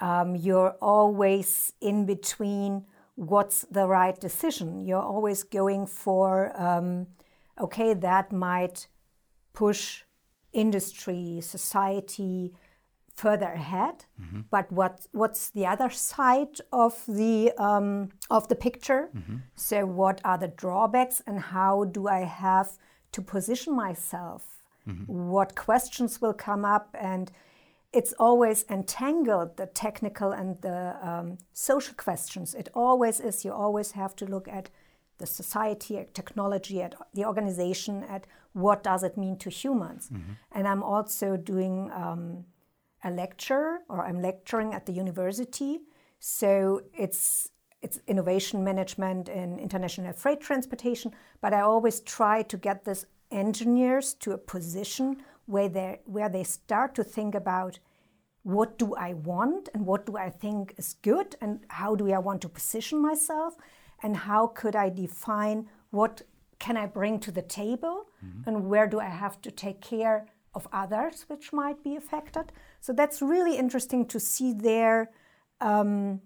um, 0.00 0.34
you're 0.34 0.74
always 0.80 1.72
in 1.80 2.06
between 2.06 2.86
what's 3.16 3.62
the 3.70 3.86
right 3.86 4.18
decision. 4.18 4.86
You're 4.86 5.02
always 5.02 5.42
going 5.42 5.86
for 5.86 6.58
um, 6.60 7.06
okay, 7.60 7.94
that 7.94 8.32
might 8.32 8.88
push 9.52 10.02
industry, 10.52 11.40
society 11.40 12.52
further 13.14 13.46
ahead. 13.46 14.04
Mm-hmm. 14.20 14.40
But 14.50 14.70
what 14.72 15.06
what's 15.12 15.50
the 15.50 15.66
other 15.66 15.90
side 15.90 16.60
of 16.72 17.02
the 17.06 17.52
um, 17.58 18.10
of 18.30 18.48
the 18.48 18.56
picture? 18.56 19.10
Mm-hmm. 19.14 19.36
So 19.54 19.86
what 19.86 20.20
are 20.24 20.38
the 20.38 20.48
drawbacks, 20.48 21.22
and 21.26 21.38
how 21.40 21.84
do 21.84 22.08
I 22.08 22.24
have 22.24 22.78
to 23.12 23.22
position 23.22 23.74
myself? 23.76 24.42
Mm-hmm. 24.88 25.30
What 25.30 25.54
questions 25.54 26.20
will 26.20 26.34
come 26.34 26.64
up, 26.64 26.94
and 26.98 27.30
it's 27.92 28.12
always 28.18 28.64
entangled 28.68 29.56
the 29.56 29.66
technical 29.66 30.32
and 30.32 30.60
the 30.60 30.96
um, 31.00 31.38
social 31.52 31.94
questions. 31.94 32.54
It 32.54 32.68
always 32.74 33.20
is. 33.20 33.44
You 33.44 33.52
always 33.52 33.92
have 33.92 34.16
to 34.16 34.26
look 34.26 34.48
at 34.48 34.70
the 35.18 35.26
society, 35.26 35.98
at 35.98 36.14
technology, 36.14 36.82
at 36.82 36.94
the 37.14 37.24
organization, 37.24 38.04
at 38.04 38.26
what 38.52 38.82
does 38.82 39.02
it 39.02 39.16
mean 39.16 39.36
to 39.38 39.50
humans. 39.50 40.08
Mm-hmm. 40.12 40.32
And 40.52 40.68
I'm 40.68 40.82
also 40.82 41.36
doing 41.36 41.90
um, 41.92 42.44
a 43.02 43.10
lecture, 43.10 43.80
or 43.88 44.04
I'm 44.06 44.20
lecturing 44.20 44.74
at 44.74 44.86
the 44.86 44.92
university. 44.92 45.80
So 46.18 46.82
it's 46.94 47.50
it's 47.82 48.00
innovation 48.06 48.64
management 48.64 49.28
in 49.28 49.58
international 49.58 50.14
freight 50.14 50.40
transportation. 50.40 51.12
But 51.42 51.52
I 51.52 51.60
always 51.60 52.00
try 52.00 52.42
to 52.42 52.56
get 52.56 52.84
these 52.84 53.04
engineers 53.30 54.14
to 54.14 54.32
a 54.32 54.38
position 54.38 55.22
where 55.46 55.68
they 55.68 56.00
where 56.06 56.28
they 56.28 56.44
start 56.44 56.94
to 56.94 57.04
think 57.04 57.34
about 57.34 57.78
what 58.42 58.78
do 58.78 58.94
I 58.94 59.14
want 59.14 59.68
and 59.74 59.86
what 59.86 60.06
do 60.06 60.16
I 60.16 60.30
think 60.30 60.74
is 60.76 60.96
good 61.02 61.34
and 61.40 61.60
how 61.68 61.94
do 61.94 62.12
I 62.12 62.18
want 62.18 62.42
to 62.42 62.48
position 62.48 63.00
myself 63.00 63.56
and 64.04 64.16
how 64.28 64.46
could 64.46 64.76
I 64.76 64.90
define 64.90 65.66
what 65.90 66.22
can 66.58 66.76
I 66.76 66.86
bring 66.86 67.18
to 67.20 67.32
the 67.32 67.42
table 67.42 68.06
mm-hmm. 68.24 68.48
and 68.48 68.68
where 68.68 68.86
do 68.86 69.00
I 69.00 69.08
have 69.24 69.40
to 69.42 69.50
take 69.50 69.80
care 69.80 70.26
of 70.54 70.68
others 70.72 71.24
which 71.26 71.52
might 71.52 71.82
be 71.82 71.96
affected. 71.96 72.52
So 72.80 72.92
that's 72.92 73.20
really 73.20 73.56
interesting 73.56 74.06
to 74.06 74.20
see 74.20 74.52
their 74.52 75.10
um, 75.60 76.20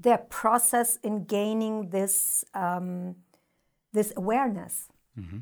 their 0.00 0.18
process 0.18 0.98
in 1.02 1.24
gaining 1.24 1.90
this 1.90 2.44
um, 2.54 3.16
this 3.92 4.12
awareness. 4.16 4.88
Mm-hmm. 5.18 5.38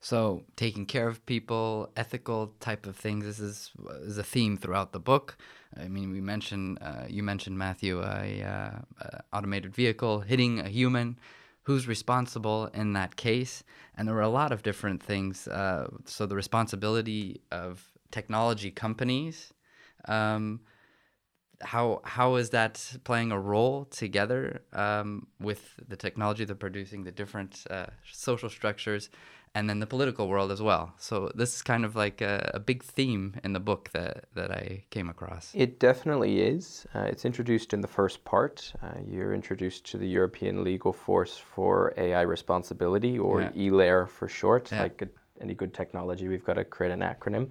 So, 0.00 0.44
taking 0.54 0.86
care 0.86 1.08
of 1.08 1.24
people, 1.26 1.90
ethical 1.96 2.54
type 2.60 2.86
of 2.86 2.96
things. 2.96 3.24
This 3.24 3.40
is 3.40 3.70
is 4.02 4.18
a 4.18 4.22
theme 4.22 4.56
throughout 4.56 4.92
the 4.92 5.00
book. 5.00 5.36
I 5.76 5.88
mean, 5.88 6.12
we 6.12 6.20
mentioned 6.20 6.78
uh, 6.80 7.04
you 7.08 7.22
mentioned 7.22 7.58
Matthew 7.58 8.00
a, 8.00 8.42
uh, 8.42 8.78
a 9.00 9.22
automated 9.32 9.74
vehicle 9.74 10.20
hitting 10.20 10.60
a 10.60 10.68
human. 10.68 11.18
Who's 11.62 11.86
responsible 11.86 12.66
in 12.72 12.94
that 12.94 13.16
case? 13.16 13.62
And 13.96 14.06
there 14.06 14.14
were 14.14 14.22
a 14.22 14.28
lot 14.28 14.52
of 14.52 14.62
different 14.62 15.02
things. 15.02 15.46
Uh, 15.48 15.88
so 16.06 16.24
the 16.24 16.36
responsibility 16.36 17.42
of 17.50 17.92
technology 18.10 18.70
companies. 18.70 19.52
Um, 20.06 20.60
how 21.60 22.00
how 22.04 22.36
is 22.36 22.50
that 22.50 22.96
playing 23.04 23.32
a 23.32 23.38
role 23.38 23.84
together 23.86 24.62
um, 24.72 25.26
with 25.40 25.74
the 25.88 25.96
technology, 25.96 26.44
the 26.44 26.54
producing 26.54 27.04
the 27.04 27.10
different 27.10 27.64
uh, 27.70 27.86
social 28.12 28.48
structures, 28.48 29.10
and 29.58 29.68
then 29.68 29.80
the 29.80 29.86
political 29.86 30.28
world 30.28 30.52
as 30.52 30.62
well. 30.62 30.92
So 30.98 31.32
this 31.34 31.56
is 31.56 31.62
kind 31.62 31.84
of 31.84 31.96
like 31.96 32.20
a, 32.20 32.52
a 32.54 32.60
big 32.60 32.84
theme 32.84 33.34
in 33.42 33.52
the 33.52 33.60
book 33.60 33.90
that 33.92 34.26
that 34.34 34.52
I 34.52 34.84
came 34.90 35.08
across. 35.08 35.50
It 35.52 35.80
definitely 35.80 36.40
is. 36.40 36.86
Uh, 36.94 37.00
it's 37.12 37.24
introduced 37.24 37.74
in 37.74 37.80
the 37.80 37.88
first 37.88 38.24
part. 38.24 38.72
Uh, 38.80 39.00
you're 39.04 39.34
introduced 39.34 39.84
to 39.90 39.98
the 39.98 40.06
European 40.06 40.62
legal 40.62 40.92
force 40.92 41.36
for 41.36 41.92
AI 41.96 42.22
responsibility, 42.22 43.18
or 43.18 43.42
yeah. 43.42 43.50
ELAIR 43.64 44.06
for 44.08 44.28
short. 44.28 44.70
Yeah. 44.70 44.82
Like 44.82 45.08
any 45.40 45.54
good 45.54 45.74
technology, 45.74 46.28
we've 46.28 46.44
got 46.44 46.54
to 46.54 46.64
create 46.64 46.92
an 46.92 47.00
acronym. 47.00 47.48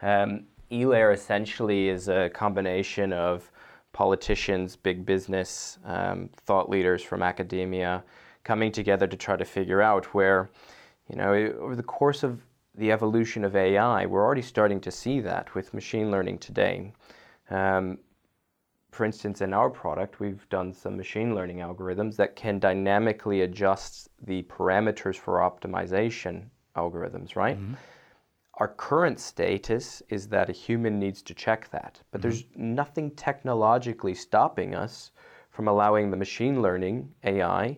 Um, 0.00 0.44
ELAIR 0.70 1.12
essentially 1.12 1.88
is 1.88 2.08
a 2.08 2.30
combination 2.30 3.12
of 3.12 3.50
politicians, 3.92 4.76
big 4.76 5.04
business, 5.04 5.78
um, 5.84 6.30
thought 6.46 6.70
leaders 6.70 7.02
from 7.02 7.22
academia 7.22 8.02
coming 8.44 8.72
together 8.72 9.06
to 9.06 9.16
try 9.16 9.36
to 9.36 9.44
figure 9.44 9.82
out 9.82 10.06
where, 10.14 10.50
you 11.12 11.18
know, 11.18 11.32
over 11.60 11.76
the 11.76 11.82
course 11.82 12.22
of 12.22 12.40
the 12.74 12.90
evolution 12.90 13.44
of 13.44 13.54
AI, 13.54 14.06
we're 14.06 14.24
already 14.24 14.42
starting 14.42 14.80
to 14.80 14.90
see 14.90 15.20
that 15.20 15.54
with 15.54 15.74
machine 15.74 16.10
learning 16.10 16.38
today. 16.38 16.92
Um, 17.50 17.98
for 18.90 19.04
instance, 19.04 19.42
in 19.42 19.52
our 19.52 19.68
product, 19.68 20.20
we've 20.20 20.48
done 20.48 20.72
some 20.72 20.96
machine 20.96 21.34
learning 21.34 21.58
algorithms 21.58 22.16
that 22.16 22.34
can 22.34 22.58
dynamically 22.58 23.42
adjust 23.42 24.08
the 24.22 24.42
parameters 24.44 25.16
for 25.16 25.38
optimization 25.40 26.44
algorithms, 26.76 27.36
right? 27.36 27.58
Mm-hmm. 27.58 27.74
Our 28.54 28.68
current 28.68 29.20
status 29.20 30.02
is 30.08 30.28
that 30.28 30.48
a 30.48 30.52
human 30.52 30.98
needs 30.98 31.20
to 31.22 31.34
check 31.34 31.70
that, 31.70 32.00
but 32.10 32.20
mm-hmm. 32.20 32.30
there's 32.30 32.44
nothing 32.56 33.10
technologically 33.12 34.14
stopping 34.14 34.74
us 34.74 35.10
from 35.50 35.68
allowing 35.68 36.10
the 36.10 36.16
machine 36.16 36.62
learning 36.62 37.12
AI 37.24 37.76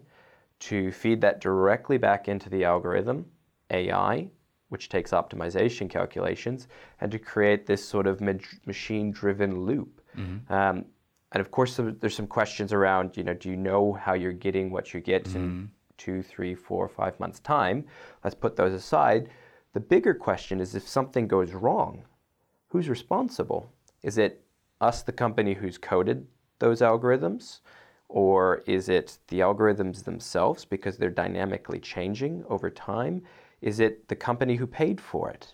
to 0.60 0.92
feed 0.92 1.20
that 1.20 1.40
directly 1.40 1.98
back 1.98 2.28
into 2.28 2.48
the 2.48 2.64
algorithm 2.64 3.26
AI, 3.70 4.28
which 4.68 4.88
takes 4.88 5.10
optimization 5.10 5.88
calculations, 5.88 6.68
and 7.00 7.10
to 7.12 7.18
create 7.18 7.66
this 7.66 7.84
sort 7.84 8.06
of 8.06 8.20
machine 8.20 9.10
driven 9.10 9.64
loop. 9.64 10.00
Mm-hmm. 10.16 10.52
Um, 10.52 10.84
and 11.32 11.40
of 11.40 11.50
course, 11.50 11.78
there's 11.78 12.14
some 12.14 12.28
questions 12.28 12.72
around, 12.72 13.16
you 13.16 13.24
know, 13.24 13.34
do 13.34 13.50
you 13.50 13.56
know 13.56 13.92
how 13.92 14.14
you're 14.14 14.32
getting 14.32 14.70
what 14.70 14.94
you 14.94 15.00
get 15.00 15.24
mm-hmm. 15.24 15.36
in 15.36 15.70
two, 15.98 16.22
three, 16.22 16.54
four, 16.54 16.88
five 16.88 17.18
months' 17.18 17.40
time? 17.40 17.84
Let's 18.22 18.36
put 18.36 18.56
those 18.56 18.72
aside. 18.72 19.30
The 19.72 19.80
bigger 19.80 20.14
question 20.14 20.60
is 20.60 20.76
if 20.76 20.88
something 20.88 21.26
goes 21.26 21.52
wrong, 21.52 22.04
who's 22.68 22.88
responsible? 22.88 23.72
Is 24.02 24.18
it 24.18 24.44
us, 24.80 25.02
the 25.02 25.12
company 25.12 25.54
who's 25.54 25.78
coded 25.78 26.26
those 26.60 26.80
algorithms? 26.80 27.60
Or 28.14 28.62
is 28.64 28.88
it 28.88 29.18
the 29.26 29.40
algorithms 29.40 30.04
themselves 30.04 30.64
because 30.64 30.96
they're 30.96 31.10
dynamically 31.10 31.80
changing 31.80 32.44
over 32.48 32.70
time? 32.70 33.22
Is 33.60 33.80
it 33.80 34.06
the 34.06 34.14
company 34.14 34.54
who 34.54 34.68
paid 34.68 35.00
for 35.00 35.30
it? 35.30 35.52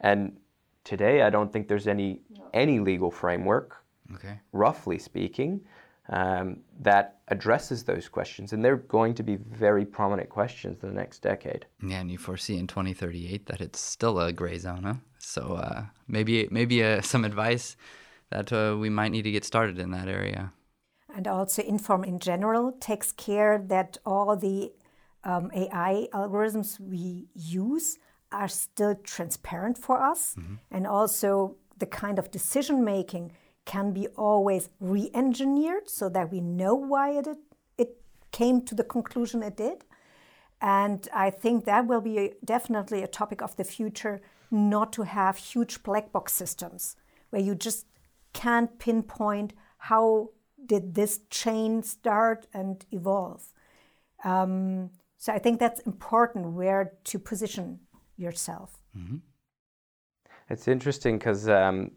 And 0.00 0.36
today, 0.84 1.22
I 1.22 1.30
don't 1.30 1.50
think 1.50 1.66
there's 1.66 1.88
any, 1.88 2.20
any 2.52 2.78
legal 2.78 3.10
framework, 3.10 3.82
okay. 4.16 4.38
roughly 4.52 4.98
speaking, 4.98 5.62
um, 6.10 6.58
that 6.78 7.20
addresses 7.28 7.84
those 7.84 8.06
questions. 8.06 8.52
And 8.52 8.62
they're 8.62 8.76
going 8.76 9.14
to 9.14 9.22
be 9.22 9.36
very 9.36 9.86
prominent 9.86 10.28
questions 10.28 10.82
in 10.82 10.90
the 10.90 10.94
next 10.94 11.20
decade. 11.22 11.64
Yeah, 11.82 12.00
and 12.00 12.10
you 12.10 12.18
foresee 12.18 12.58
in 12.58 12.66
2038 12.66 13.46
that 13.46 13.62
it's 13.62 13.80
still 13.80 14.20
a 14.20 14.30
gray 14.30 14.58
zone. 14.58 14.82
Huh? 14.82 14.94
So 15.16 15.54
uh, 15.54 15.84
maybe 16.06 16.48
maybe 16.50 16.84
uh, 16.84 17.00
some 17.00 17.24
advice 17.24 17.78
that 18.28 18.52
uh, 18.52 18.76
we 18.78 18.90
might 18.90 19.10
need 19.10 19.22
to 19.22 19.30
get 19.30 19.46
started 19.46 19.78
in 19.78 19.90
that 19.92 20.08
area. 20.08 20.52
And 21.14 21.28
also, 21.28 21.62
Inform 21.62 22.04
in 22.04 22.18
general 22.18 22.72
takes 22.72 23.12
care 23.12 23.58
that 23.68 23.98
all 24.04 24.36
the 24.36 24.72
um, 25.22 25.50
AI 25.54 26.08
algorithms 26.12 26.80
we 26.80 27.28
use 27.34 27.98
are 28.32 28.48
still 28.48 28.96
transparent 28.96 29.78
for 29.78 30.02
us, 30.02 30.34
mm-hmm. 30.34 30.54
and 30.72 30.86
also 30.86 31.56
the 31.78 31.86
kind 31.86 32.18
of 32.18 32.30
decision 32.30 32.84
making 32.84 33.32
can 33.64 33.92
be 33.92 34.08
always 34.08 34.70
re 34.80 35.10
engineered 35.14 35.88
so 35.88 36.08
that 36.08 36.30
we 36.32 36.40
know 36.40 36.74
why 36.74 37.10
it, 37.12 37.28
it 37.78 37.96
came 38.32 38.60
to 38.62 38.74
the 38.74 38.84
conclusion 38.84 39.42
it 39.42 39.56
did. 39.56 39.84
And 40.60 41.08
I 41.14 41.30
think 41.30 41.64
that 41.64 41.86
will 41.86 42.00
be 42.00 42.18
a, 42.18 42.32
definitely 42.44 43.02
a 43.02 43.06
topic 43.06 43.40
of 43.42 43.56
the 43.56 43.64
future 43.64 44.20
not 44.50 44.92
to 44.94 45.02
have 45.02 45.36
huge 45.36 45.82
black 45.82 46.12
box 46.12 46.32
systems 46.32 46.96
where 47.30 47.42
you 47.42 47.54
just 47.54 47.86
can't 48.32 48.78
pinpoint 48.78 49.52
how 49.78 50.30
did 50.66 50.94
this 50.94 51.20
chain 51.30 51.82
start 51.82 52.46
and 52.52 52.84
evolve. 52.90 53.52
Um, 54.24 54.90
so 55.18 55.32
I 55.32 55.38
think 55.38 55.60
that's 55.60 55.80
important 55.80 56.52
where 56.52 56.92
to 57.04 57.18
position 57.18 57.80
yourself. 58.16 58.80
Mm-hmm. 58.96 59.16
It's 60.50 60.68
interesting 60.68 61.18
because 61.18 61.48
um, 61.48 61.92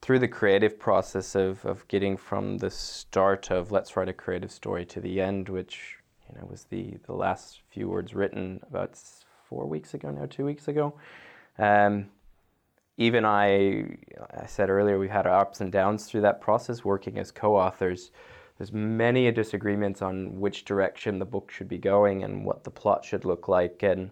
through 0.00 0.20
the 0.20 0.28
creative 0.28 0.78
process 0.78 1.34
of, 1.34 1.64
of 1.64 1.86
getting 1.88 2.16
from 2.16 2.58
the 2.58 2.70
start 2.70 3.50
of 3.50 3.72
let's 3.72 3.96
write 3.96 4.08
a 4.08 4.12
creative 4.12 4.50
story 4.50 4.84
to 4.86 5.00
the 5.00 5.20
end, 5.20 5.48
which 5.48 5.96
you 6.28 6.38
know 6.38 6.46
was 6.46 6.64
the, 6.64 6.96
the 7.06 7.12
last 7.12 7.60
few 7.68 7.88
words 7.88 8.14
written 8.14 8.60
about 8.68 8.98
four 9.48 9.66
weeks 9.66 9.94
ago 9.94 10.10
now, 10.10 10.26
two 10.26 10.44
weeks 10.44 10.68
ago. 10.68 10.94
Um, 11.58 12.06
even 13.00 13.24
I, 13.24 13.96
I 14.30 14.44
said 14.46 14.68
earlier, 14.68 14.98
we've 14.98 15.10
had 15.10 15.26
our 15.26 15.40
ups 15.40 15.62
and 15.62 15.72
downs 15.72 16.04
through 16.04 16.20
that 16.20 16.42
process, 16.42 16.84
working 16.84 17.18
as 17.18 17.32
co-authors. 17.32 18.10
There's 18.58 18.74
many 18.74 19.32
disagreements 19.32 20.02
on 20.02 20.38
which 20.38 20.66
direction 20.66 21.18
the 21.18 21.24
book 21.24 21.50
should 21.50 21.66
be 21.66 21.78
going 21.78 22.24
and 22.24 22.44
what 22.44 22.62
the 22.62 22.70
plot 22.70 23.02
should 23.02 23.24
look 23.24 23.48
like, 23.48 23.82
and 23.82 24.10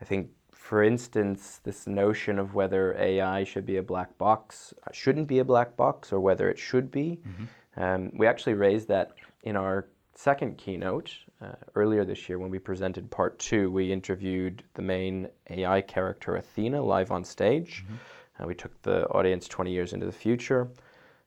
I 0.00 0.04
think 0.04 0.30
for 0.52 0.82
instance, 0.82 1.60
this 1.62 1.86
notion 1.86 2.38
of 2.38 2.54
whether 2.54 2.94
AI 2.98 3.44
should 3.44 3.64
be 3.64 3.76
a 3.76 3.82
black 3.82 4.18
box, 4.18 4.74
shouldn't 4.92 5.28
be 5.28 5.38
a 5.38 5.44
black 5.44 5.76
box, 5.76 6.12
or 6.12 6.18
whether 6.18 6.50
it 6.50 6.58
should 6.58 6.90
be. 6.90 7.20
Mm-hmm. 7.26 7.82
Um, 7.82 8.10
we 8.14 8.26
actually 8.26 8.54
raised 8.54 8.88
that 8.88 9.12
in 9.44 9.56
our 9.56 9.86
second 10.18 10.58
keynote 10.58 11.12
uh, 11.40 11.52
earlier 11.76 12.04
this 12.04 12.28
year 12.28 12.40
when 12.40 12.50
we 12.50 12.58
presented 12.58 13.08
part 13.08 13.38
two. 13.38 13.70
We 13.70 13.92
interviewed 13.92 14.64
the 14.74 14.82
main 14.82 15.28
AI 15.48 15.80
character, 15.82 16.34
Athena, 16.34 16.82
live 16.82 17.12
on 17.12 17.22
stage. 17.22 17.84
Mm-hmm. 17.84 18.42
Uh, 18.42 18.46
we 18.48 18.54
took 18.56 18.82
the 18.82 19.06
audience 19.10 19.46
20 19.46 19.70
years 19.70 19.92
into 19.92 20.06
the 20.06 20.12
future. 20.12 20.66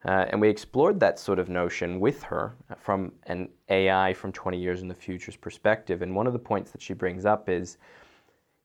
Uh, 0.03 0.25
and 0.29 0.41
we 0.41 0.49
explored 0.49 0.99
that 0.99 1.17
sort 1.19 1.39
of 1.39 1.47
notion 1.47 2.01
with 2.01 2.21
her 2.23 2.53
from 2.75 3.13
an 3.27 3.47
AI 3.69 4.13
from 4.13 4.33
20 4.33 4.59
years 4.59 4.81
in 4.81 4.89
the 4.89 4.93
future's 4.93 5.37
perspective. 5.37 6.01
And 6.01 6.13
one 6.13 6.27
of 6.27 6.33
the 6.33 6.39
points 6.39 6.71
that 6.71 6.81
she 6.81 6.93
brings 6.93 7.23
up 7.23 7.47
is 7.47 7.77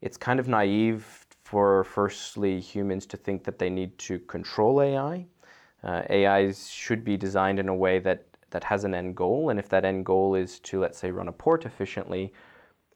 it's 0.01 0.17
kind 0.17 0.41
of 0.41 0.49
naive 0.49 1.25
for 1.45 1.85
firstly 1.85 2.59
humans 2.59 3.07
to 3.07 3.17
think 3.17 3.45
that 3.45 3.61
they 3.61 3.71
need 3.71 3.97
to 3.99 4.19
control 4.21 4.83
AI. 4.83 5.25
Uh, 5.85 6.03
AIs 6.11 6.69
should 6.69 7.05
be 7.05 7.17
designed 7.17 7.61
in 7.61 7.69
a 7.69 7.75
way 7.75 8.01
that, 8.01 8.25
that 8.57 8.65
has 8.65 8.85
an 8.85 8.95
end 8.95 9.15
goal, 9.15 9.51
and 9.51 9.59
if 9.59 9.69
that 9.69 9.85
end 9.85 10.07
goal 10.07 10.35
is 10.35 10.59
to, 10.61 10.81
let's 10.81 10.97
say, 10.97 11.11
run 11.11 11.29
a 11.29 11.33
port 11.33 11.67
efficiently, 11.67 12.33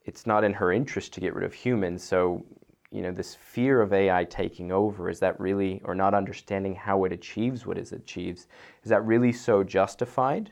it's 0.05 0.25
not 0.25 0.43
in 0.43 0.53
her 0.53 0.71
interest 0.71 1.13
to 1.13 1.19
get 1.19 1.35
rid 1.35 1.45
of 1.45 1.53
humans. 1.53 2.03
So, 2.03 2.43
you 2.89 3.03
know, 3.03 3.11
this 3.11 3.35
fear 3.35 3.79
of 3.79 3.93
AI 3.93 4.23
taking 4.23 4.71
over, 4.71 5.07
is 5.07 5.19
that 5.19 5.39
really, 5.39 5.79
or 5.83 5.93
not 5.93 6.15
understanding 6.15 6.73
how 6.73 7.03
it 7.03 7.11
achieves 7.11 7.67
what 7.67 7.77
it 7.77 7.91
achieves, 7.91 8.47
is 8.83 8.89
that 8.89 9.05
really 9.05 9.31
so 9.31 9.63
justified? 9.63 10.51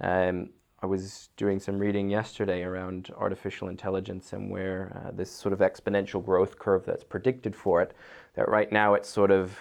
Um, 0.00 0.50
I 0.82 0.86
was 0.86 1.28
doing 1.36 1.60
some 1.60 1.78
reading 1.78 2.10
yesterday 2.10 2.64
around 2.64 3.10
artificial 3.16 3.68
intelligence 3.68 4.32
and 4.32 4.50
where 4.50 5.00
uh, 5.06 5.12
this 5.12 5.30
sort 5.30 5.52
of 5.52 5.60
exponential 5.60 6.24
growth 6.24 6.58
curve 6.58 6.84
that's 6.84 7.04
predicted 7.04 7.54
for 7.54 7.82
it, 7.82 7.94
that 8.34 8.48
right 8.48 8.72
now 8.72 8.94
it's 8.94 9.08
sort 9.08 9.30
of 9.30 9.56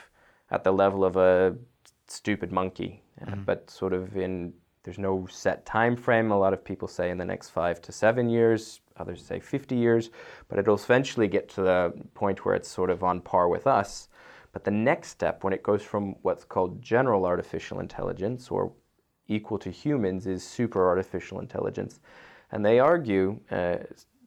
at 0.50 0.64
the 0.64 0.74
level 0.74 1.06
of 1.06 1.16
a 1.16 1.56
stupid 2.08 2.52
monkey, 2.52 3.04
uh, 3.22 3.26
mm-hmm. 3.26 3.44
but 3.44 3.70
sort 3.70 3.94
of 3.94 4.18
in 4.18 4.54
there's 4.84 5.00
no 5.00 5.28
set 5.30 5.66
time 5.66 5.96
frame. 5.96 6.32
A 6.32 6.38
lot 6.38 6.54
of 6.54 6.64
people 6.64 6.88
say 6.88 7.10
in 7.10 7.18
the 7.18 7.26
next 7.26 7.50
five 7.50 7.82
to 7.82 7.92
seven 7.92 8.30
years, 8.30 8.82
others 8.98 9.24
say 9.24 9.40
50 9.40 9.76
years, 9.76 10.10
but 10.48 10.58
it'll 10.60 10.76
eventually 10.76 11.28
get 11.28 11.50
to 11.50 11.62
the 11.62 11.94
point 12.14 12.46
where 12.46 12.56
it's 12.56 12.70
sort 12.70 12.90
of 12.90 13.04
on 13.04 13.22
par 13.22 13.50
with 13.50 13.68
us. 13.68 14.10
But 14.52 14.64
the 14.64 14.72
next 14.72 15.10
step, 15.10 15.44
when 15.44 15.54
it 15.54 15.64
goes 15.64 15.84
from 15.84 16.16
what's 16.22 16.44
called 16.44 16.82
general 16.82 17.26
artificial 17.26 17.80
intelligence 17.80 18.50
or 18.50 18.72
equal 19.28 19.60
to 19.60 19.70
humans 19.70 20.28
is 20.28 20.44
super 20.44 20.88
artificial 20.88 21.40
intelligence. 21.40 22.00
And 22.52 22.66
they 22.66 22.80
argue, 22.80 23.40
uh, 23.52 23.78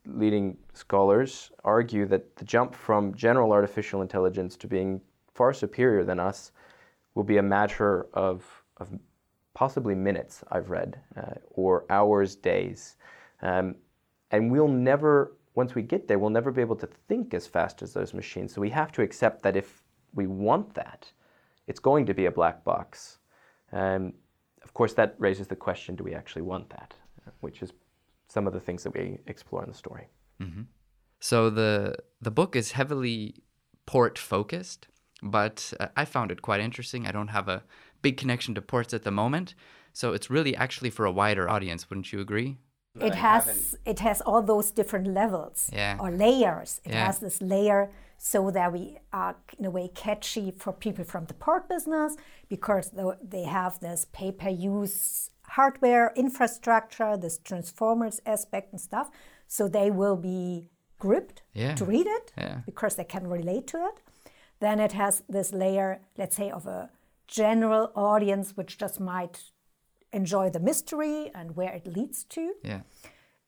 leading 0.06 0.56
scholars 0.74 1.50
argue 1.64 2.06
that 2.06 2.36
the 2.36 2.44
jump 2.44 2.74
from 2.74 3.14
general 3.14 3.52
artificial 3.52 4.02
intelligence 4.02 4.56
to 4.56 4.66
being 4.66 5.00
far 5.34 5.52
superior 5.52 6.04
than 6.04 6.20
us 6.20 6.52
will 7.14 7.24
be 7.24 7.38
a 7.38 7.42
matter 7.42 8.06
of, 8.14 8.44
of 8.78 8.90
possibly 9.54 9.94
minutes, 9.94 10.42
I've 10.50 10.70
read, 10.70 11.00
uh, 11.16 11.34
or 11.50 11.84
hours, 11.90 12.34
days. 12.36 12.96
Um, 13.42 13.76
and 14.30 14.50
we'll 14.50 14.68
never, 14.68 15.36
once 15.54 15.74
we 15.74 15.82
get 15.82 16.08
there, 16.08 16.18
we'll 16.18 16.30
never 16.30 16.50
be 16.50 16.60
able 16.60 16.76
to 16.76 16.88
think 17.08 17.34
as 17.34 17.46
fast 17.46 17.82
as 17.82 17.92
those 17.92 18.14
machines. 18.14 18.54
So 18.54 18.60
we 18.60 18.70
have 18.70 18.92
to 18.92 19.02
accept 19.02 19.42
that 19.42 19.56
if 19.56 19.82
we 20.14 20.26
want 20.26 20.74
that, 20.74 21.10
it's 21.66 21.80
going 21.80 22.06
to 22.06 22.14
be 22.14 22.26
a 22.26 22.30
black 22.30 22.64
box. 22.64 23.18
Um, 23.72 24.14
of 24.64 24.74
course, 24.74 24.94
that 24.94 25.14
raises 25.18 25.46
the 25.46 25.56
question 25.56 25.96
do 25.96 26.04
we 26.04 26.14
actually 26.14 26.42
want 26.42 26.70
that? 26.70 26.94
Which 27.40 27.62
is 27.62 27.72
some 28.28 28.46
of 28.46 28.52
the 28.52 28.60
things 28.60 28.82
that 28.84 28.94
we 28.94 29.18
explore 29.26 29.62
in 29.62 29.68
the 29.68 29.76
story. 29.76 30.08
Mm-hmm. 30.40 30.62
So 31.20 31.50
the, 31.50 31.96
the 32.20 32.30
book 32.30 32.56
is 32.56 32.72
heavily 32.72 33.36
port 33.86 34.18
focused, 34.18 34.88
but 35.22 35.72
uh, 35.78 35.88
I 35.96 36.04
found 36.04 36.30
it 36.30 36.42
quite 36.42 36.60
interesting. 36.60 37.06
I 37.06 37.12
don't 37.12 37.28
have 37.28 37.48
a 37.48 37.62
big 38.02 38.16
connection 38.16 38.54
to 38.54 38.62
ports 38.62 38.92
at 38.92 39.04
the 39.04 39.10
moment. 39.10 39.54
So 39.92 40.12
it's 40.12 40.30
really 40.30 40.54
actually 40.56 40.90
for 40.90 41.04
a 41.04 41.12
wider 41.12 41.48
audience, 41.48 41.88
wouldn't 41.88 42.12
you 42.12 42.20
agree? 42.20 42.58
It 43.00 43.14
has 43.14 43.76
it 43.86 44.00
has 44.00 44.20
all 44.20 44.42
those 44.42 44.70
different 44.70 45.06
levels 45.06 45.70
yeah. 45.72 45.96
or 45.98 46.10
layers. 46.10 46.80
It 46.84 46.92
yeah. 46.92 47.06
has 47.06 47.20
this 47.20 47.40
layer 47.40 47.90
so 48.18 48.50
that 48.50 48.72
we 48.72 48.98
are 49.12 49.34
in 49.58 49.64
a 49.64 49.70
way 49.70 49.88
catchy 49.94 50.52
for 50.56 50.72
people 50.72 51.04
from 51.04 51.24
the 51.24 51.34
port 51.34 51.68
business 51.68 52.16
because 52.48 52.92
they 53.22 53.44
have 53.44 53.80
this 53.80 54.06
pay-per-use 54.12 55.30
hardware 55.56 56.12
infrastructure, 56.14 57.16
this 57.16 57.38
transformers 57.38 58.20
aspect 58.26 58.72
and 58.72 58.80
stuff. 58.80 59.10
So 59.48 59.68
they 59.68 59.90
will 59.90 60.16
be 60.16 60.66
gripped 60.98 61.42
yeah. 61.52 61.74
to 61.74 61.84
read 61.84 62.06
it 62.06 62.32
yeah. 62.38 62.60
because 62.64 62.96
they 62.96 63.04
can 63.04 63.26
relate 63.26 63.66
to 63.68 63.78
it. 63.86 64.00
Then 64.60 64.78
it 64.78 64.92
has 64.92 65.24
this 65.28 65.52
layer, 65.52 66.00
let's 66.16 66.36
say, 66.36 66.50
of 66.50 66.66
a 66.66 66.90
general 67.32 67.90
audience 67.96 68.56
which 68.56 68.76
just 68.76 69.00
might 69.00 69.36
enjoy 70.12 70.50
the 70.50 70.60
mystery 70.60 71.30
and 71.34 71.56
where 71.56 71.72
it 71.72 71.86
leads 71.86 72.24
to. 72.24 72.52
Yeah. 72.62 72.82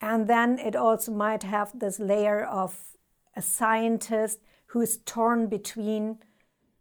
And 0.01 0.27
then 0.27 0.59
it 0.59 0.75
also 0.75 1.13
might 1.13 1.43
have 1.43 1.79
this 1.79 2.01
layer 2.01 2.45
of 2.45 2.79
a 3.37 3.43
scientist 3.43 4.39
who 4.67 4.81
is 4.81 4.99
torn 5.05 5.49
between 5.49 6.19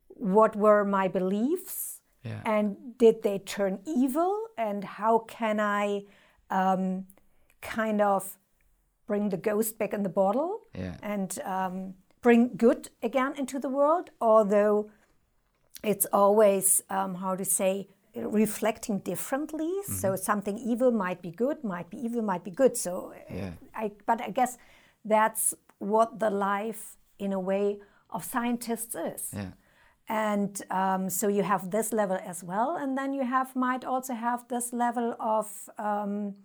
what 0.07 0.55
were 0.55 0.85
my 0.85 1.07
beliefs 1.09 2.01
yeah. 2.23 2.41
and 2.45 2.97
did 2.97 3.21
they 3.23 3.39
turn 3.39 3.79
evil 3.85 4.47
and 4.57 4.83
how 4.83 5.19
can 5.19 5.59
I 5.59 6.03
um, 6.49 7.05
kind 7.61 8.01
of 8.01 8.37
bring 9.07 9.29
the 9.29 9.37
ghost 9.37 9.77
back 9.77 9.93
in 9.93 10.03
the 10.03 10.09
bottle 10.09 10.61
yeah. 10.73 10.95
and 11.01 11.37
um, 11.43 11.95
bring 12.21 12.55
good 12.55 12.89
again 13.01 13.33
into 13.37 13.59
the 13.59 13.69
world, 13.69 14.09
although 14.21 14.89
it's 15.83 16.05
always, 16.13 16.81
um, 16.89 17.15
how 17.15 17.35
to 17.35 17.45
say, 17.45 17.87
reflecting 18.15 18.99
differently. 18.99 19.65
Mm-hmm. 19.65 19.93
So 19.93 20.15
something 20.15 20.57
evil 20.57 20.91
might 20.91 21.21
be 21.21 21.31
good, 21.31 21.63
might 21.63 21.89
be 21.89 21.97
evil, 21.97 22.21
might 22.21 22.43
be 22.43 22.51
good. 22.51 22.77
So, 22.77 23.13
yeah. 23.29 23.51
I, 23.75 23.91
but 24.05 24.21
I 24.21 24.29
guess 24.29 24.57
that's 25.03 25.53
what 25.79 26.19
the 26.19 26.29
life, 26.29 26.97
in 27.19 27.33
a 27.33 27.39
way, 27.39 27.79
of 28.09 28.23
scientists 28.23 28.95
is. 28.95 29.31
Yeah. 29.33 29.51
And 30.07 30.61
um, 30.69 31.09
so 31.09 31.27
you 31.27 31.43
have 31.43 31.71
this 31.71 31.93
level 31.93 32.19
as 32.25 32.43
well, 32.43 32.75
and 32.75 32.97
then 32.97 33.13
you 33.13 33.23
have 33.23 33.55
might 33.55 33.85
also 33.85 34.13
have 34.13 34.47
this 34.49 34.73
level 34.73 35.15
of 35.19 35.69
um, 35.77 36.35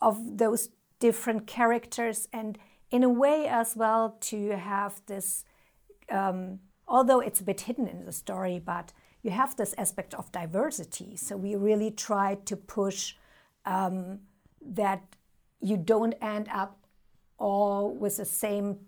of 0.00 0.36
those 0.36 0.68
different 0.98 1.46
characters, 1.46 2.28
and 2.32 2.58
in 2.90 3.04
a 3.04 3.08
way 3.08 3.46
as 3.46 3.76
well 3.76 4.16
to 4.20 4.56
have 4.56 5.00
this. 5.06 5.44
Um, 6.10 6.58
although 6.88 7.20
it's 7.20 7.40
a 7.40 7.44
bit 7.44 7.62
hidden 7.62 7.88
in 7.88 8.04
the 8.04 8.12
story, 8.12 8.60
but 8.64 8.92
you 9.22 9.30
have 9.30 9.56
this 9.56 9.74
aspect 9.76 10.14
of 10.14 10.30
diversity. 10.32 11.16
So 11.16 11.36
we 11.36 11.56
really 11.56 11.90
try 11.90 12.36
to 12.44 12.56
push 12.56 13.14
um, 13.64 14.20
that 14.64 15.02
you 15.60 15.76
don't 15.76 16.14
end 16.22 16.48
up 16.52 16.86
all 17.38 17.92
with 17.92 18.16
the 18.18 18.24
same 18.24 18.78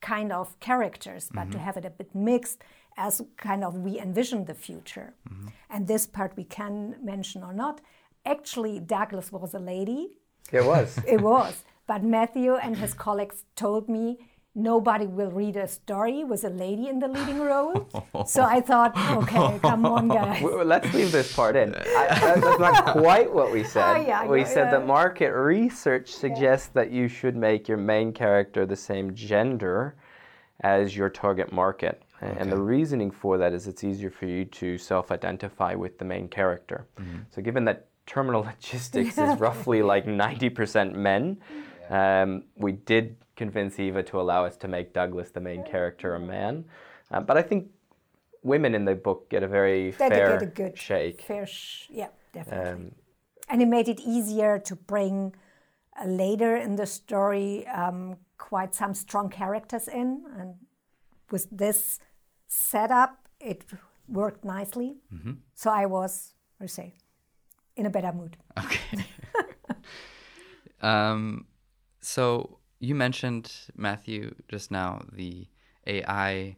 kind 0.00 0.32
of 0.32 0.58
characters, 0.60 1.28
but 1.32 1.42
mm-hmm. 1.42 1.52
to 1.52 1.58
have 1.58 1.76
it 1.76 1.84
a 1.84 1.90
bit 1.90 2.14
mixed 2.14 2.62
as 2.96 3.22
kind 3.36 3.64
of 3.64 3.78
we 3.78 3.98
envision 3.98 4.44
the 4.44 4.54
future. 4.54 5.14
Mm-hmm. 5.28 5.48
And 5.70 5.88
this 5.88 6.06
part 6.06 6.36
we 6.36 6.44
can 6.44 6.96
mention 7.02 7.42
or 7.42 7.52
not. 7.52 7.80
Actually, 8.26 8.80
Douglas 8.80 9.32
was 9.32 9.54
a 9.54 9.58
lady. 9.58 10.08
It 10.52 10.64
was. 10.64 10.98
it 11.06 11.20
was. 11.20 11.64
But 11.86 12.02
Matthew 12.02 12.54
and 12.54 12.76
his 12.76 12.94
colleagues 12.94 13.44
told 13.56 13.88
me 13.88 14.18
nobody 14.54 15.06
will 15.06 15.30
read 15.30 15.56
a 15.56 15.68
story 15.68 16.24
with 16.24 16.44
a 16.44 16.50
lady 16.50 16.88
in 16.88 16.98
the 16.98 17.08
leading 17.08 17.40
role. 17.52 17.88
so 18.26 18.42
I 18.42 18.60
thought, 18.60 18.96
okay, 19.22 19.58
come 19.60 19.86
on, 19.86 20.08
guys. 20.20 20.42
Well, 20.42 20.64
let's 20.64 20.92
leave 20.92 21.12
this 21.12 21.34
part 21.34 21.56
in. 21.56 21.74
I, 21.74 22.06
that's 22.20 22.60
not 22.60 22.86
quite 22.92 23.32
what 23.32 23.52
we 23.52 23.64
said. 23.64 23.96
Oh, 23.96 24.00
yeah, 24.00 24.26
we 24.26 24.40
yeah, 24.40 24.46
said 24.46 24.64
yeah. 24.64 24.78
that 24.78 24.86
market 24.86 25.30
research 25.30 26.10
suggests 26.10 26.68
that 26.68 26.90
you 26.90 27.08
should 27.08 27.36
make 27.36 27.68
your 27.68 27.78
main 27.78 28.12
character 28.12 28.66
the 28.66 28.76
same 28.76 29.14
gender 29.14 29.94
as 30.60 30.96
your 30.96 31.08
target 31.08 31.52
market. 31.52 32.02
Okay. 32.22 32.36
And 32.38 32.52
the 32.52 32.60
reasoning 32.60 33.10
for 33.10 33.38
that 33.38 33.54
is 33.54 33.66
it's 33.66 33.82
easier 33.82 34.10
for 34.10 34.26
you 34.26 34.44
to 34.44 34.76
self 34.76 35.10
identify 35.10 35.74
with 35.74 35.98
the 35.98 36.04
main 36.04 36.28
character. 36.28 36.86
Mm-hmm. 37.00 37.18
So, 37.30 37.40
given 37.40 37.64
that 37.64 37.86
terminal 38.04 38.42
logistics 38.42 39.16
is 39.16 39.38
roughly 39.38 39.82
like 39.82 40.04
90% 40.04 40.94
men, 40.94 41.38
um, 41.88 42.44
we 42.56 42.72
did 42.72 43.16
convince 43.44 43.80
Eva 43.80 44.02
to 44.10 44.20
allow 44.20 44.44
us 44.44 44.56
to 44.62 44.68
make 44.68 44.92
Douglas 44.92 45.30
the 45.30 45.40
main 45.40 45.62
character 45.72 46.08
a 46.14 46.20
man. 46.20 46.54
Uh, 47.10 47.22
but 47.28 47.36
I 47.40 47.42
think 47.48 47.62
women 48.52 48.72
in 48.78 48.84
the 48.84 48.94
book 49.06 49.20
get 49.32 49.42
a 49.42 49.48
very 49.48 49.82
they 49.92 50.08
fair 50.10 50.28
get 50.32 50.42
a 50.42 50.52
good 50.60 50.76
shake. 50.88 51.22
Fair 51.22 51.46
sh- 51.46 51.86
yeah, 52.00 52.10
definitely. 52.34 52.70
Um, 52.70 52.82
and 53.48 53.62
it 53.64 53.70
made 53.76 53.88
it 53.94 54.00
easier 54.16 54.52
to 54.68 54.74
bring 54.76 55.34
uh, 56.00 56.06
later 56.24 56.52
in 56.66 56.76
the 56.76 56.86
story 56.86 57.66
um, 57.82 58.00
quite 58.36 58.72
some 58.74 58.92
strong 58.94 59.30
characters 59.30 59.88
in. 59.88 60.08
And 60.38 60.50
with 61.32 61.46
this 61.50 61.98
setup, 62.46 63.12
it 63.40 63.64
worked 64.06 64.44
nicely. 64.44 64.90
Mm-hmm. 65.14 65.32
So 65.54 65.70
I 65.70 65.86
was, 65.86 66.34
I 66.60 66.66
say, 66.66 66.92
in 67.74 67.86
a 67.86 67.90
better 67.90 68.12
mood. 68.12 68.36
Okay. 68.58 68.98
um, 70.92 71.46
so 72.00 72.59
you 72.80 72.94
mentioned 72.94 73.52
Matthew 73.76 74.34
just 74.48 74.70
now 74.70 75.02
the 75.12 75.46
AI 75.86 76.56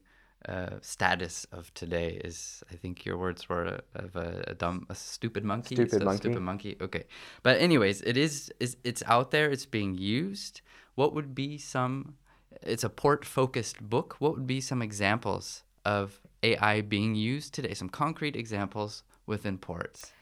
uh, 0.48 0.78
status 0.80 1.46
of 1.52 1.72
today 1.74 2.20
is 2.24 2.62
I 2.72 2.74
think 2.76 3.04
your 3.04 3.16
words 3.16 3.48
were 3.48 3.80
of 3.94 4.16
a, 4.16 4.44
a 4.48 4.54
dumb 4.54 4.86
a 4.88 4.94
stupid 4.94 5.44
monkey. 5.44 5.74
Stupid 5.74 6.00
so 6.00 6.04
monkey. 6.04 6.18
stupid 6.18 6.42
monkey. 6.42 6.76
Okay. 6.80 7.04
But 7.42 7.60
anyways 7.60 8.02
it 8.02 8.16
is, 8.16 8.52
is 8.60 8.76
it's 8.84 9.02
out 9.06 9.30
there. 9.30 9.50
It's 9.50 9.66
being 9.66 9.96
used. 9.96 10.62
What 10.94 11.14
would 11.14 11.34
be 11.34 11.58
some 11.58 12.16
it's 12.62 12.84
a 12.84 12.88
port 12.88 13.24
focused 13.24 13.80
book. 13.82 14.16
What 14.18 14.34
would 14.34 14.46
be 14.46 14.60
some 14.60 14.82
examples 14.82 15.64
of 15.84 16.20
AI 16.42 16.80
being 16.82 17.14
used 17.14 17.54
today? 17.54 17.74
Some 17.74 17.88
concrete 17.88 18.36
examples 18.36 19.02
within 19.26 19.58
ports. 19.58 20.12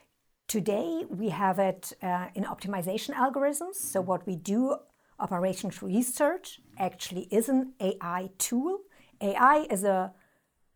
Today, 0.49 1.05
we 1.09 1.29
have 1.29 1.61
it 1.61 1.93
uh, 2.03 2.27
in 2.35 2.45
optimization 2.45 3.15
algorithms. 3.15 3.77
So, 3.77 4.01
what 4.01 4.27
we 4.27 4.35
do 4.35 4.77
operations 5.21 5.83
research 5.83 6.61
actually 6.79 7.29
is 7.31 7.49
an 7.49 7.73
AI 7.81 8.31
tool. 8.39 8.81
AI 9.21 9.67
is 9.71 9.85
a 9.85 10.13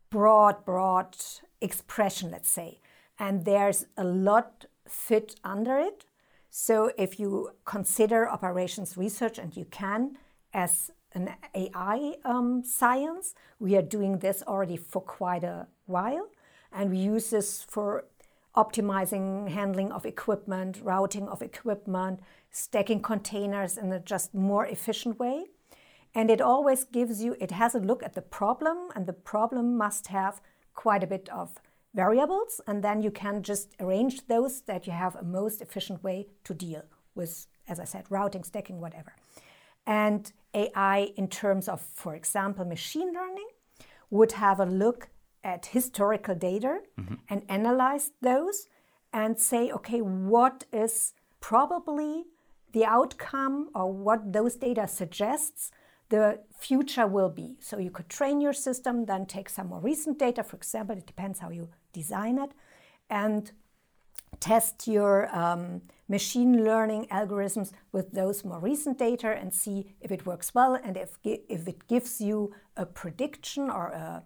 broad, 0.09 0.63
broad 0.65 1.17
expression, 1.61 2.31
let's 2.31 2.49
say, 2.49 2.79
and 3.19 3.45
there's 3.45 3.85
a 3.97 4.03
lot 4.03 4.65
fit 4.87 5.35
under 5.43 5.77
it. 5.77 6.05
So 6.49 6.91
if 6.97 7.19
you 7.19 7.51
consider 7.65 8.29
operations 8.29 8.95
research, 8.95 9.37
and 9.37 9.55
you 9.57 9.65
can 9.65 10.17
as 10.53 10.91
an 11.13 11.31
AI 11.53 12.15
um, 12.23 12.63
science, 12.63 13.35
we 13.59 13.75
are 13.75 13.81
doing 13.81 14.19
this 14.19 14.43
already 14.47 14.77
for 14.77 15.01
quite 15.01 15.43
a 15.43 15.67
while, 15.85 16.27
and 16.71 16.91
we 16.91 16.97
use 16.97 17.29
this 17.29 17.63
for 17.63 18.05
optimizing 18.55 19.49
handling 19.49 19.91
of 19.91 20.05
equipment, 20.05 20.79
routing 20.81 21.27
of 21.27 21.41
equipment, 21.41 22.19
stacking 22.51 23.01
containers 23.01 23.77
in 23.77 23.91
a 23.91 23.99
just 23.99 24.33
more 24.33 24.65
efficient 24.65 25.19
way. 25.19 25.45
And 26.13 26.31
it 26.31 26.39
always 26.39 26.85
gives 26.85 27.21
you, 27.21 27.35
it 27.41 27.51
has 27.51 27.75
a 27.75 27.79
look 27.79 28.01
at 28.01 28.13
the 28.13 28.21
problem, 28.21 28.89
and 28.95 29.05
the 29.05 29.13
problem 29.13 29.77
must 29.77 30.07
have 30.07 30.41
quite 30.73 31.03
a 31.03 31.07
bit 31.07 31.27
of 31.29 31.59
variables, 31.93 32.61
and 32.67 32.83
then 32.83 33.01
you 33.01 33.11
can 33.11 33.43
just 33.43 33.73
arrange 33.79 34.27
those 34.27 34.61
that 34.61 34.87
you 34.87 34.93
have 34.93 35.15
a 35.15 35.23
most 35.23 35.61
efficient 35.61 36.03
way 36.03 36.27
to 36.43 36.53
deal 36.53 36.83
with, 37.15 37.47
as 37.67 37.79
I 37.79 37.85
said, 37.85 38.05
routing, 38.09 38.43
stacking, 38.43 38.79
whatever. 38.79 39.15
And 39.85 40.31
AI, 40.53 41.11
in 41.15 41.27
terms 41.27 41.67
of, 41.67 41.81
for 41.81 42.15
example, 42.15 42.65
machine 42.65 43.13
learning, 43.13 43.47
would 44.09 44.33
have 44.33 44.59
a 44.59 44.65
look 44.65 45.09
at 45.45 45.67
historical 45.67 46.35
data 46.35 46.79
mm-hmm. 46.99 47.15
and 47.29 47.43
analyze 47.47 48.11
those 48.21 48.67
and 49.13 49.39
say, 49.39 49.71
okay, 49.71 49.99
what 50.01 50.65
is 50.73 51.13
probably 51.39 52.25
the 52.73 52.83
outcome 52.83 53.69
or 53.73 53.93
what 53.93 54.33
those 54.33 54.55
data 54.55 54.87
suggests 54.87 55.71
the 56.09 56.39
future 56.57 57.07
will 57.07 57.29
be. 57.29 57.55
So 57.59 57.77
you 57.77 57.89
could 57.89 58.09
train 58.09 58.41
your 58.41 58.53
system, 58.53 59.05
then 59.05 59.25
take 59.25 59.49
some 59.49 59.67
more 59.67 59.79
recent 59.79 60.19
data, 60.19 60.43
for 60.43 60.55
example, 60.55 60.97
it 60.97 61.07
depends 61.07 61.39
how 61.39 61.49
you 61.49 61.69
design 61.93 62.37
it, 62.37 62.51
and 63.09 63.51
test 64.39 64.87
your 64.87 65.35
um, 65.35 65.81
machine 66.07 66.63
learning 66.63 67.07
algorithms 67.11 67.71
with 67.91 68.11
those 68.11 68.43
more 68.43 68.59
recent 68.59 68.97
data 68.97 69.29
and 69.29 69.53
see 69.53 69.95
if 70.01 70.11
it 70.11 70.25
works 70.25 70.53
well 70.53 70.77
and 70.83 70.97
if, 70.97 71.17
if 71.23 71.67
it 71.67 71.87
gives 71.87 72.21
you 72.21 72.53
a 72.77 72.85
prediction 72.85 73.69
or 73.69 73.87
a 73.87 74.23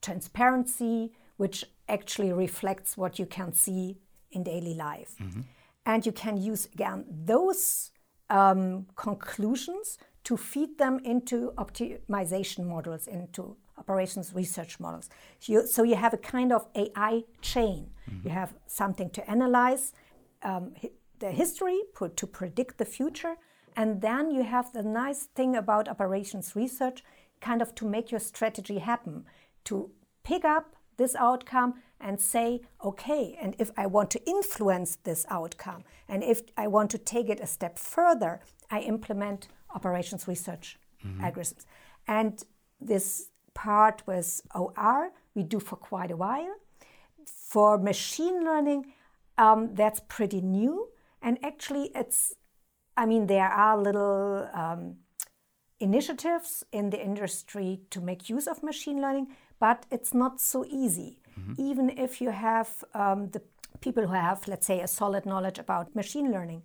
transparency 0.00 1.12
which 1.36 1.64
actually 1.88 2.32
reflects 2.32 2.98
what 2.98 3.18
you 3.18 3.24
can 3.24 3.50
see 3.54 3.96
in 4.30 4.42
daily 4.42 4.74
life. 4.74 5.14
Mm-hmm. 5.18 5.40
And 5.86 6.04
you 6.04 6.12
can 6.12 6.36
use 6.36 6.68
again 6.74 7.04
those 7.08 7.92
um, 8.28 8.86
conclusions 8.94 9.96
to 10.24 10.36
feed 10.36 10.76
them 10.76 11.00
into 11.02 11.52
optimization 11.56 12.66
models, 12.66 13.06
into 13.06 13.56
operations 13.78 14.34
research 14.34 14.78
models. 14.78 15.08
So 15.38 15.52
you, 15.52 15.66
so 15.66 15.82
you 15.82 15.96
have 15.96 16.12
a 16.12 16.18
kind 16.18 16.52
of 16.52 16.66
AI 16.74 17.24
chain. 17.40 17.90
Mm-hmm. 18.08 18.28
You 18.28 18.34
have 18.34 18.52
something 18.66 19.08
to 19.10 19.30
analyze 19.30 19.94
um, 20.42 20.74
the 21.18 21.30
history 21.30 21.80
put, 21.94 22.18
to 22.18 22.26
predict 22.26 22.76
the 22.76 22.84
future, 22.84 23.36
and 23.76 24.02
then 24.02 24.30
you 24.30 24.42
have 24.42 24.72
the 24.72 24.82
nice 24.82 25.22
thing 25.34 25.56
about 25.56 25.88
operations 25.88 26.54
research, 26.54 27.02
kind 27.40 27.62
of 27.62 27.74
to 27.76 27.88
make 27.88 28.10
your 28.10 28.20
strategy 28.20 28.78
happen, 28.78 29.24
to 29.64 29.90
pick 30.22 30.44
up 30.44 30.76
this 30.96 31.14
outcome 31.16 31.74
and 32.00 32.20
say, 32.20 32.60
okay, 32.84 33.38
and 33.40 33.54
if 33.58 33.70
I 33.76 33.86
want 33.86 34.10
to 34.10 34.28
influence 34.28 34.96
this 35.04 35.26
outcome, 35.28 35.84
and 36.08 36.22
if 36.22 36.42
I 36.56 36.66
want 36.66 36.90
to 36.90 36.98
take 36.98 37.28
it 37.28 37.40
a 37.40 37.46
step 37.46 37.78
further, 37.78 38.40
I 38.70 38.80
implement 38.80 39.48
operations 39.74 40.26
research 40.26 40.78
mm-hmm. 41.04 41.24
algorithms. 41.24 41.64
And 42.06 42.42
this 42.80 43.30
part 43.54 44.02
with 44.06 44.40
OR 44.54 45.10
we 45.34 45.42
do 45.42 45.60
for 45.60 45.76
quite 45.76 46.10
a 46.10 46.16
while. 46.16 46.54
For 47.26 47.78
machine 47.78 48.44
learning, 48.44 48.92
um, 49.38 49.74
that's 49.74 50.00
pretty 50.08 50.40
new. 50.40 50.88
And 51.22 51.38
actually, 51.42 51.90
it's, 51.94 52.34
I 52.96 53.06
mean, 53.06 53.26
there 53.26 53.48
are 53.48 53.80
little 53.80 54.48
um, 54.52 54.96
initiatives 55.78 56.64
in 56.72 56.90
the 56.90 57.02
industry 57.02 57.80
to 57.90 58.00
make 58.00 58.28
use 58.28 58.46
of 58.46 58.62
machine 58.62 59.00
learning, 59.00 59.28
but 59.60 59.86
it's 59.90 60.12
not 60.12 60.40
so 60.40 60.64
easy. 60.68 61.18
Mm-hmm. 61.38 61.54
Even 61.58 61.90
if 61.90 62.20
you 62.20 62.30
have 62.30 62.84
um, 62.94 63.28
the 63.30 63.42
people 63.80 64.06
who 64.06 64.14
have, 64.14 64.48
let's 64.48 64.66
say, 64.66 64.80
a 64.80 64.88
solid 64.88 65.26
knowledge 65.26 65.58
about 65.58 65.94
machine 65.94 66.32
learning, 66.32 66.64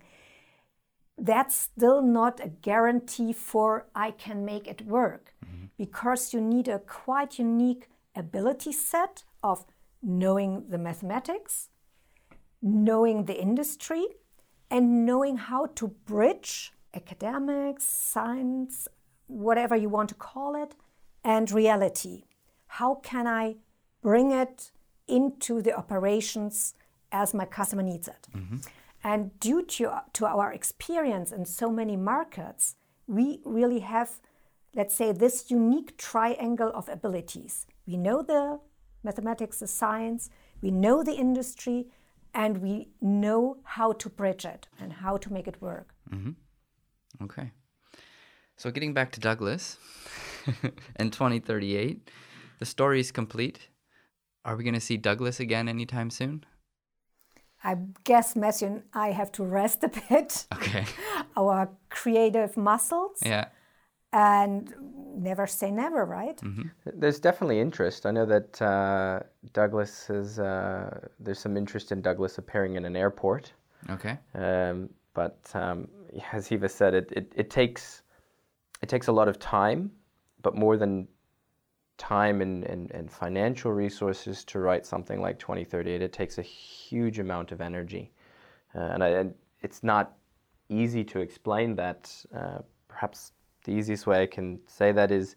that's 1.18 1.54
still 1.54 2.02
not 2.02 2.40
a 2.40 2.48
guarantee 2.48 3.32
for 3.32 3.86
I 3.94 4.10
can 4.10 4.44
make 4.44 4.66
it 4.66 4.82
work 4.82 5.34
mm-hmm. 5.44 5.66
because 5.78 6.34
you 6.34 6.40
need 6.40 6.68
a 6.68 6.80
quite 6.80 7.38
unique 7.38 7.88
ability 8.14 8.72
set 8.72 9.24
of 9.42 9.64
knowing 10.02 10.64
the 10.68 10.78
mathematics, 10.78 11.68
knowing 12.62 13.24
the 13.24 13.40
industry, 13.40 14.06
and 14.70 15.06
knowing 15.06 15.36
how 15.36 15.66
to 15.66 15.88
bridge 15.88 16.72
academics, 16.94 17.84
science, 17.84 18.88
whatever 19.26 19.76
you 19.76 19.88
want 19.88 20.08
to 20.08 20.14
call 20.14 20.60
it, 20.60 20.74
and 21.24 21.50
reality. 21.50 22.24
How 22.78 22.96
can 22.96 23.26
I 23.26 23.56
bring 24.02 24.32
it 24.32 24.70
into 25.08 25.62
the 25.62 25.74
operations 25.74 26.74
as 27.10 27.32
my 27.32 27.46
customer 27.46 27.82
needs 27.82 28.06
it? 28.06 28.28
Mm-hmm. 28.36 28.56
And 29.02 29.40
due 29.40 29.62
to, 29.62 30.02
to 30.12 30.26
our 30.26 30.52
experience 30.52 31.32
in 31.32 31.46
so 31.46 31.70
many 31.70 31.96
markets, 31.96 32.76
we 33.06 33.40
really 33.46 33.78
have, 33.80 34.20
let's 34.74 34.94
say, 34.94 35.12
this 35.12 35.50
unique 35.50 35.96
triangle 35.96 36.70
of 36.74 36.90
abilities. 36.90 37.66
We 37.86 37.96
know 37.96 38.20
the 38.20 38.60
mathematics, 39.02 39.60
the 39.60 39.66
science, 39.66 40.28
we 40.60 40.70
know 40.70 41.02
the 41.02 41.14
industry, 41.14 41.86
and 42.34 42.58
we 42.58 42.88
know 43.00 43.56
how 43.62 43.92
to 43.92 44.10
bridge 44.10 44.44
it 44.44 44.68
and 44.78 44.92
how 44.92 45.16
to 45.16 45.32
make 45.32 45.48
it 45.48 45.62
work. 45.62 45.94
Mm-hmm. 46.10 46.32
Okay. 47.24 47.52
So, 48.58 48.70
getting 48.70 48.92
back 48.92 49.12
to 49.12 49.20
Douglas 49.20 49.78
in 51.00 51.10
2038, 51.10 52.10
the 52.58 52.66
story 52.66 53.00
is 53.00 53.12
complete. 53.12 53.68
Are 54.44 54.56
we 54.56 54.64
going 54.64 54.74
to 54.74 54.80
see 54.80 54.96
Douglas 54.96 55.40
again 55.40 55.68
anytime 55.68 56.10
soon? 56.10 56.44
I 57.64 57.76
guess 58.04 58.36
Matthew 58.36 58.68
and 58.68 58.82
I 58.94 59.10
have 59.10 59.32
to 59.32 59.44
rest 59.44 59.82
a 59.82 59.88
bit. 59.88 60.46
Okay. 60.54 60.84
Our 61.36 61.68
creative 61.90 62.56
muscles. 62.56 63.18
Yeah. 63.24 63.46
And 64.12 64.72
never 65.16 65.46
say 65.46 65.70
never, 65.70 66.04
right? 66.04 66.36
Mm-hmm. 66.36 66.68
There's 66.94 67.18
definitely 67.18 67.60
interest. 67.60 68.06
I 68.06 68.12
know 68.12 68.24
that 68.26 68.62
uh, 68.62 69.20
Douglas 69.52 70.08
is. 70.10 70.38
Uh, 70.38 71.08
there's 71.18 71.40
some 71.40 71.56
interest 71.56 71.90
in 71.92 72.00
Douglas 72.00 72.38
appearing 72.38 72.76
in 72.76 72.84
an 72.84 72.96
airport. 72.96 73.52
Okay. 73.90 74.16
Um, 74.34 74.88
but 75.12 75.38
um, 75.54 75.88
as 76.32 76.52
Eva 76.52 76.68
said, 76.68 76.94
it, 76.94 77.12
it, 77.12 77.32
it 77.34 77.50
takes 77.50 78.02
it 78.82 78.88
takes 78.88 79.08
a 79.08 79.12
lot 79.12 79.28
of 79.28 79.38
time, 79.38 79.90
but 80.42 80.54
more 80.54 80.76
than 80.76 81.08
time 81.98 82.42
and, 82.42 82.64
and, 82.64 82.90
and 82.92 83.10
financial 83.10 83.72
resources 83.72 84.44
to 84.44 84.58
write 84.58 84.84
something 84.84 85.20
like 85.20 85.38
2038. 85.38 86.02
It 86.02 86.12
takes 86.12 86.38
a 86.38 86.42
huge 86.42 87.18
amount 87.18 87.52
of 87.52 87.60
energy. 87.60 88.10
Uh, 88.74 88.80
and, 88.80 89.04
I, 89.04 89.08
and, 89.08 89.34
it's 89.62 89.82
not 89.82 90.16
easy 90.68 91.02
to 91.02 91.20
explain 91.20 91.74
that. 91.76 92.14
Uh, 92.34 92.58
perhaps 92.88 93.32
the 93.64 93.72
easiest 93.72 94.06
way 94.06 94.22
I 94.22 94.26
can 94.26 94.60
say 94.66 94.92
that 94.92 95.10
is 95.10 95.34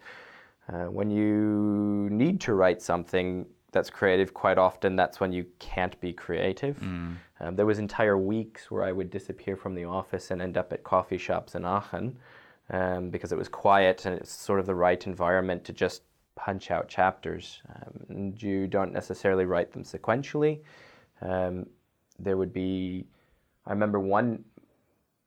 uh, 0.72 0.86
when 0.86 1.10
you 1.10 2.10
need 2.12 2.40
to 2.42 2.54
write 2.54 2.82
something 2.82 3.46
that's 3.72 3.90
creative, 3.90 4.34
quite 4.34 4.58
often 4.58 4.96
that's 4.96 5.20
when 5.20 5.32
you 5.32 5.46
can't 5.60 6.00
be 6.02 6.12
creative. 6.12 6.80
Mm. 6.80 7.16
Um, 7.40 7.56
there 7.56 7.66
was 7.66 7.80
entire 7.80 8.18
weeks 8.18 8.70
where 8.70 8.84
I 8.84 8.92
would 8.92 9.10
disappear 9.10 9.56
from 9.56 9.74
the 9.74 9.86
office 9.86 10.32
and 10.32 10.42
end 10.42 10.58
up 10.58 10.74
at 10.74 10.84
coffee 10.84 11.18
shops 11.18 11.56
in 11.56 11.66
Aachen 11.66 12.18
um, 12.70 13.10
because 13.10 13.32
it 13.32 13.38
was 13.38 13.48
quiet 13.48 14.06
and 14.06 14.16
it's 14.16 14.32
sort 14.32 14.60
of 14.60 14.66
the 14.66 14.76
right 14.76 15.06
environment 15.08 15.64
to 15.66 15.74
just 15.74 16.04
punch 16.46 16.72
out 16.72 16.88
chapters. 16.88 17.62
Um, 17.76 18.34
you 18.38 18.68
don't 18.68 18.94
necessarily 18.94 19.46
write 19.46 19.72
them 19.74 19.84
sequentially. 19.84 20.56
Um, 21.22 21.66
there 22.18 22.38
would 22.38 22.54
be, 22.54 23.06
I 23.66 23.72
remember 23.72 24.00
one 24.00 24.44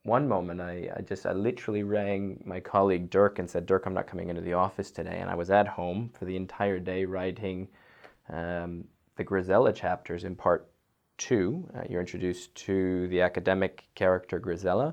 one 0.05 0.27
moment 0.27 0.61
I, 0.61 0.91
I 0.97 1.01
just 1.03 1.27
I 1.27 1.33
literally 1.33 1.85
rang 1.85 2.43
my 2.45 2.59
colleague 2.59 3.09
Dirk 3.09 3.39
and 3.39 3.49
said, 3.49 3.67
Dirk, 3.67 3.87
I'm 3.87 3.95
not 3.95 4.09
coming 4.09 4.31
into 4.31 4.43
the 4.43 4.55
office 4.55 4.91
today. 4.91 5.19
And 5.21 5.31
I 5.31 5.37
was 5.37 5.51
at 5.51 5.69
home 5.69 6.11
for 6.19 6.25
the 6.25 6.35
entire 6.35 6.81
day 6.81 7.05
writing 7.05 7.69
um, 8.29 8.85
the 9.17 9.25
Grisella 9.25 9.73
chapters 9.73 10.25
in 10.25 10.35
part 10.35 10.69
two. 11.19 11.69
Uh, 11.77 11.83
you're 11.89 12.01
introduced 12.01 12.53
to 12.67 13.07
the 13.09 13.21
academic 13.21 13.85
character 13.95 14.41
Grisella. 14.41 14.93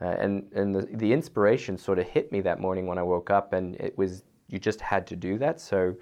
Uh, 0.00 0.14
and 0.24 0.52
and 0.54 0.74
the, 0.74 0.82
the 0.96 1.12
inspiration 1.12 1.78
sort 1.78 1.98
of 1.98 2.06
hit 2.06 2.30
me 2.30 2.40
that 2.42 2.60
morning 2.60 2.86
when 2.86 2.98
I 2.98 3.02
woke 3.02 3.30
up, 3.30 3.52
and 3.52 3.76
it 3.76 3.96
was 3.96 4.22
you 4.54 4.60
just 4.60 4.80
had 4.80 5.06
to 5.08 5.16
do 5.16 5.36
that. 5.38 5.60
So, 5.60 5.96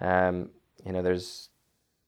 um, 0.00 0.50
you 0.84 0.92
know, 0.92 1.02
there's 1.02 1.48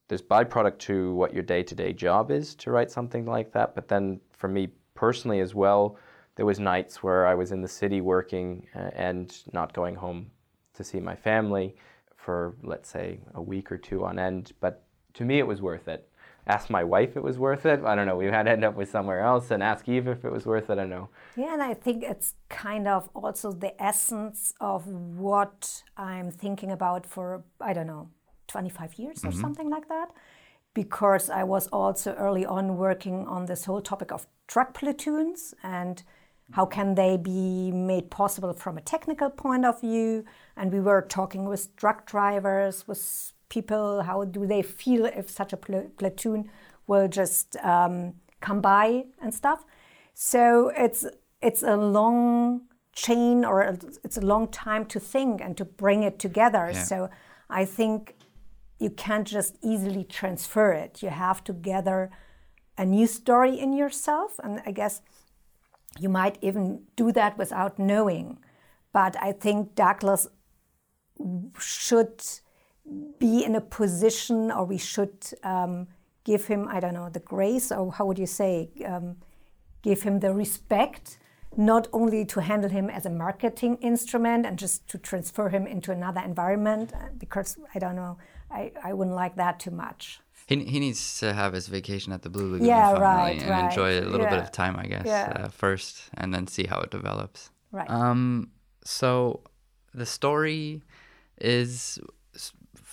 there's 0.09 0.21
byproduct 0.21 0.79
to 0.79 1.15
what 1.15 1.33
your 1.33 1.43
day-to-day 1.43 1.93
job 1.95 2.31
is 2.31 2.55
to 2.57 2.71
write 2.71 2.91
something 2.91 3.25
like 3.25 3.53
that. 3.53 3.75
But 3.75 3.89
then 3.89 4.21
for 4.33 4.49
me 4.49 4.69
personally 4.95 5.41
as 5.41 5.55
well, 5.55 5.97
there 6.35 6.45
was 6.45 6.59
nights 6.61 7.03
where 7.03 7.27
I 7.27 7.35
was 7.35 7.53
in 7.53 7.63
the 7.63 7.69
city 7.69 8.03
working 8.03 8.67
uh, 8.75 8.91
and 8.95 9.35
not 9.53 9.73
going 9.73 9.95
home 9.95 10.31
to 10.75 10.85
see 10.85 11.01
my 11.01 11.17
family 11.17 11.77
for 12.17 12.57
let's 12.63 12.91
say 12.91 13.21
a 13.35 13.41
week 13.41 13.73
or 13.73 13.79
two 13.79 14.05
on 14.05 14.19
end. 14.19 14.53
But 14.61 14.83
to 15.15 15.25
me, 15.25 15.39
it 15.39 15.47
was 15.47 15.63
worth 15.63 15.89
it 15.89 16.11
ask 16.47 16.71
my 16.71 16.85
wife 16.85 17.11
if 17.11 17.17
it 17.17 17.23
was 17.23 17.39
worth 17.39 17.65
it. 17.67 17.83
I 17.85 17.95
don't 17.95 18.07
know. 18.07 18.17
We 18.17 18.27
had 18.27 18.45
to 18.45 18.51
end 18.51 18.65
up 18.65 18.77
with 18.77 18.91
somewhere 18.91 19.21
else 19.21 19.51
and 19.51 19.63
ask 19.63 19.89
Eve 19.89 20.09
if 20.09 20.25
it 20.25 20.33
was 20.33 20.45
worth 20.47 20.71
it. 20.71 20.73
I 20.73 20.77
don't 20.77 20.91
know. 20.91 21.09
Yeah, 21.37 21.55
and 21.55 21.63
I 21.63 21.75
think 21.75 22.03
it's 22.03 22.35
kind 22.49 22.87
of 22.87 23.09
also 23.15 23.53
the 23.53 23.81
essence 23.83 24.53
of 24.61 24.87
what 24.87 25.83
I'm 25.97 26.31
thinking 26.31 26.71
about 26.71 27.07
for, 27.07 27.45
I 27.61 27.73
don't 27.73 27.87
know, 27.87 28.11
25 28.49 28.95
years 28.95 29.25
or 29.25 29.31
mm-hmm. 29.31 29.41
something 29.41 29.71
like 29.71 29.89
that. 29.89 30.09
Because 30.75 31.31
I 31.31 31.45
was 31.45 31.69
also 31.69 32.15
early 32.15 32.45
on 32.45 32.77
working 32.77 33.27
on 33.27 33.47
this 33.47 33.65
whole 33.65 33.81
topic 33.81 34.11
of 34.13 34.27
truck 34.49 34.75
platoons 34.75 35.55
and 35.63 36.03
how 36.51 36.67
can 36.67 36.95
they 36.95 37.17
be 37.17 37.71
made 37.73 38.11
possible 38.11 38.53
from 38.53 38.77
a 38.77 38.81
technical 38.81 39.31
point 39.31 39.65
of 39.65 39.81
view. 39.81 40.25
And 40.57 40.73
we 40.73 40.81
were 40.81 41.03
talking 41.03 41.47
with 41.47 41.75
truck 41.77 42.07
drivers, 42.07 42.87
with 42.87 43.33
people? 43.55 44.03
How 44.03 44.25
do 44.25 44.47
they 44.47 44.63
feel 44.63 45.05
if 45.21 45.31
such 45.31 45.53
a 45.53 45.57
pl- 45.57 45.91
platoon 45.99 46.51
will 46.87 47.09
just 47.09 47.57
um, 47.73 48.15
come 48.41 48.61
by 48.61 48.87
and 49.23 49.33
stuff? 49.33 49.65
So 50.15 50.73
it's 50.85 51.07
it's 51.41 51.63
a 51.63 51.77
long 51.77 52.63
chain 52.93 53.45
or 53.45 53.77
it's 54.05 54.17
a 54.17 54.27
long 54.33 54.49
time 54.49 54.85
to 54.87 55.01
think 55.01 55.41
and 55.41 55.57
to 55.57 55.65
bring 55.65 56.03
it 56.05 56.19
together. 56.19 56.71
Yeah. 56.73 56.85
So 56.85 57.11
I 57.51 57.65
think 57.65 58.15
you 58.79 58.91
can't 58.91 59.27
just 59.27 59.57
easily 59.63 60.05
transfer 60.05 60.73
it. 60.73 61.03
You 61.03 61.11
have 61.11 61.43
to 61.45 61.53
gather 61.53 62.11
a 62.77 62.85
new 62.85 63.07
story 63.07 63.59
in 63.59 63.73
yourself, 63.73 64.41
and 64.43 64.63
I 64.67 64.73
guess 64.73 65.03
you 65.99 66.09
might 66.09 66.39
even 66.41 66.83
do 66.97 67.13
that 67.13 67.39
without 67.39 67.79
knowing. 67.79 68.39
But 68.93 69.17
I 69.21 69.33
think 69.33 69.75
Douglas 69.75 70.29
should 71.59 72.23
be 73.19 73.45
in 73.45 73.55
a 73.55 73.61
position, 73.61 74.51
or 74.51 74.65
we 74.65 74.79
should 74.79 75.17
um, 75.43 75.87
give 76.25 76.47
him, 76.47 76.69
I 76.69 76.81
don't 76.81 76.95
know, 76.95 77.09
the 77.09 77.21
grace, 77.21 77.73
or 77.73 77.93
how 77.93 78.07
would 78.07 78.19
you 78.19 78.27
say, 78.27 78.71
um, 78.87 79.17
give 79.83 80.03
him 80.03 80.21
the 80.21 80.33
respect, 80.33 81.19
not 81.57 81.89
only 81.93 82.25
to 82.25 82.41
handle 82.41 82.71
him 82.71 82.91
as 82.91 83.07
a 83.07 83.11
marketing 83.11 83.77
instrument 83.81 84.45
and 84.47 84.59
just 84.59 84.89
to 84.89 84.99
transfer 84.99 85.49
him 85.49 85.67
into 85.67 85.93
another 85.93 86.21
environment, 86.21 86.93
uh, 86.93 87.09
because 87.19 87.57
I 87.75 87.79
don't 87.79 87.97
know, 87.97 88.19
I, 88.51 88.73
I 88.83 88.93
wouldn't 88.93 89.17
like 89.17 89.37
that 89.37 89.61
too 89.61 89.71
much. 89.71 90.21
He, 90.47 90.63
he 90.65 90.79
needs 90.79 91.19
to 91.21 91.33
have 91.33 91.55
his 91.55 91.69
vacation 91.69 92.13
at 92.13 92.21
the 92.23 92.29
Blue 92.29 92.53
Lagoon 92.53 92.67
Yeah, 92.67 92.93
finally 92.93 93.01
right, 93.01 93.41
and 93.41 93.51
right. 93.51 93.65
enjoy 93.65 93.99
a 94.01 94.05
little 94.05 94.27
bit 94.27 94.39
of 94.41 94.53
time, 94.53 94.77
I 94.77 94.87
guess, 94.87 95.07
Yeah. 95.07 95.33
uh, 95.45 95.49
first, 95.49 96.11
and 96.15 96.35
then 96.35 96.47
see 96.47 96.67
how 96.67 96.81
it 96.81 96.91
develops. 96.91 97.51
Right. 97.73 97.89
Um, 97.89 98.51
so 98.85 99.41
the 99.95 100.05
story 100.05 100.83
is, 101.41 101.99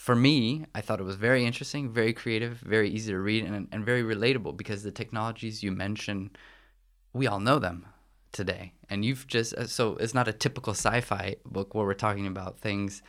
for 0.02 0.16
me, 0.16 0.66
I 0.74 0.82
thought 0.82 1.00
it 1.00 1.04
was 1.04 1.16
very 1.16 1.46
interesting, 1.46 1.92
very 1.92 2.12
creative, 2.12 2.58
very 2.58 2.90
easy 2.90 3.12
to 3.12 3.20
read, 3.20 3.46
and, 3.46 3.68
and 3.72 3.86
very 3.86 4.02
relatable 4.02 4.58
because 4.58 4.82
the 4.82 4.90
technologies 4.90 5.62
you 5.62 5.72
mention, 5.72 6.32
we 7.14 7.28
all 7.28 7.40
know 7.40 7.60
them 7.60 7.86
today. 8.32 8.74
And 8.90 9.06
you've 9.06 9.28
just, 9.28 9.54
uh, 9.54 9.68
so 9.68 9.98
it's 9.98 10.16
not 10.16 10.28
a 10.28 10.34
typical 10.34 10.74
sci 10.74 11.02
fi 11.02 11.36
book 11.46 11.76
where 11.76 11.86
we're 11.86 11.94
talking 11.94 12.26
about 12.26 12.58
things 12.58 13.04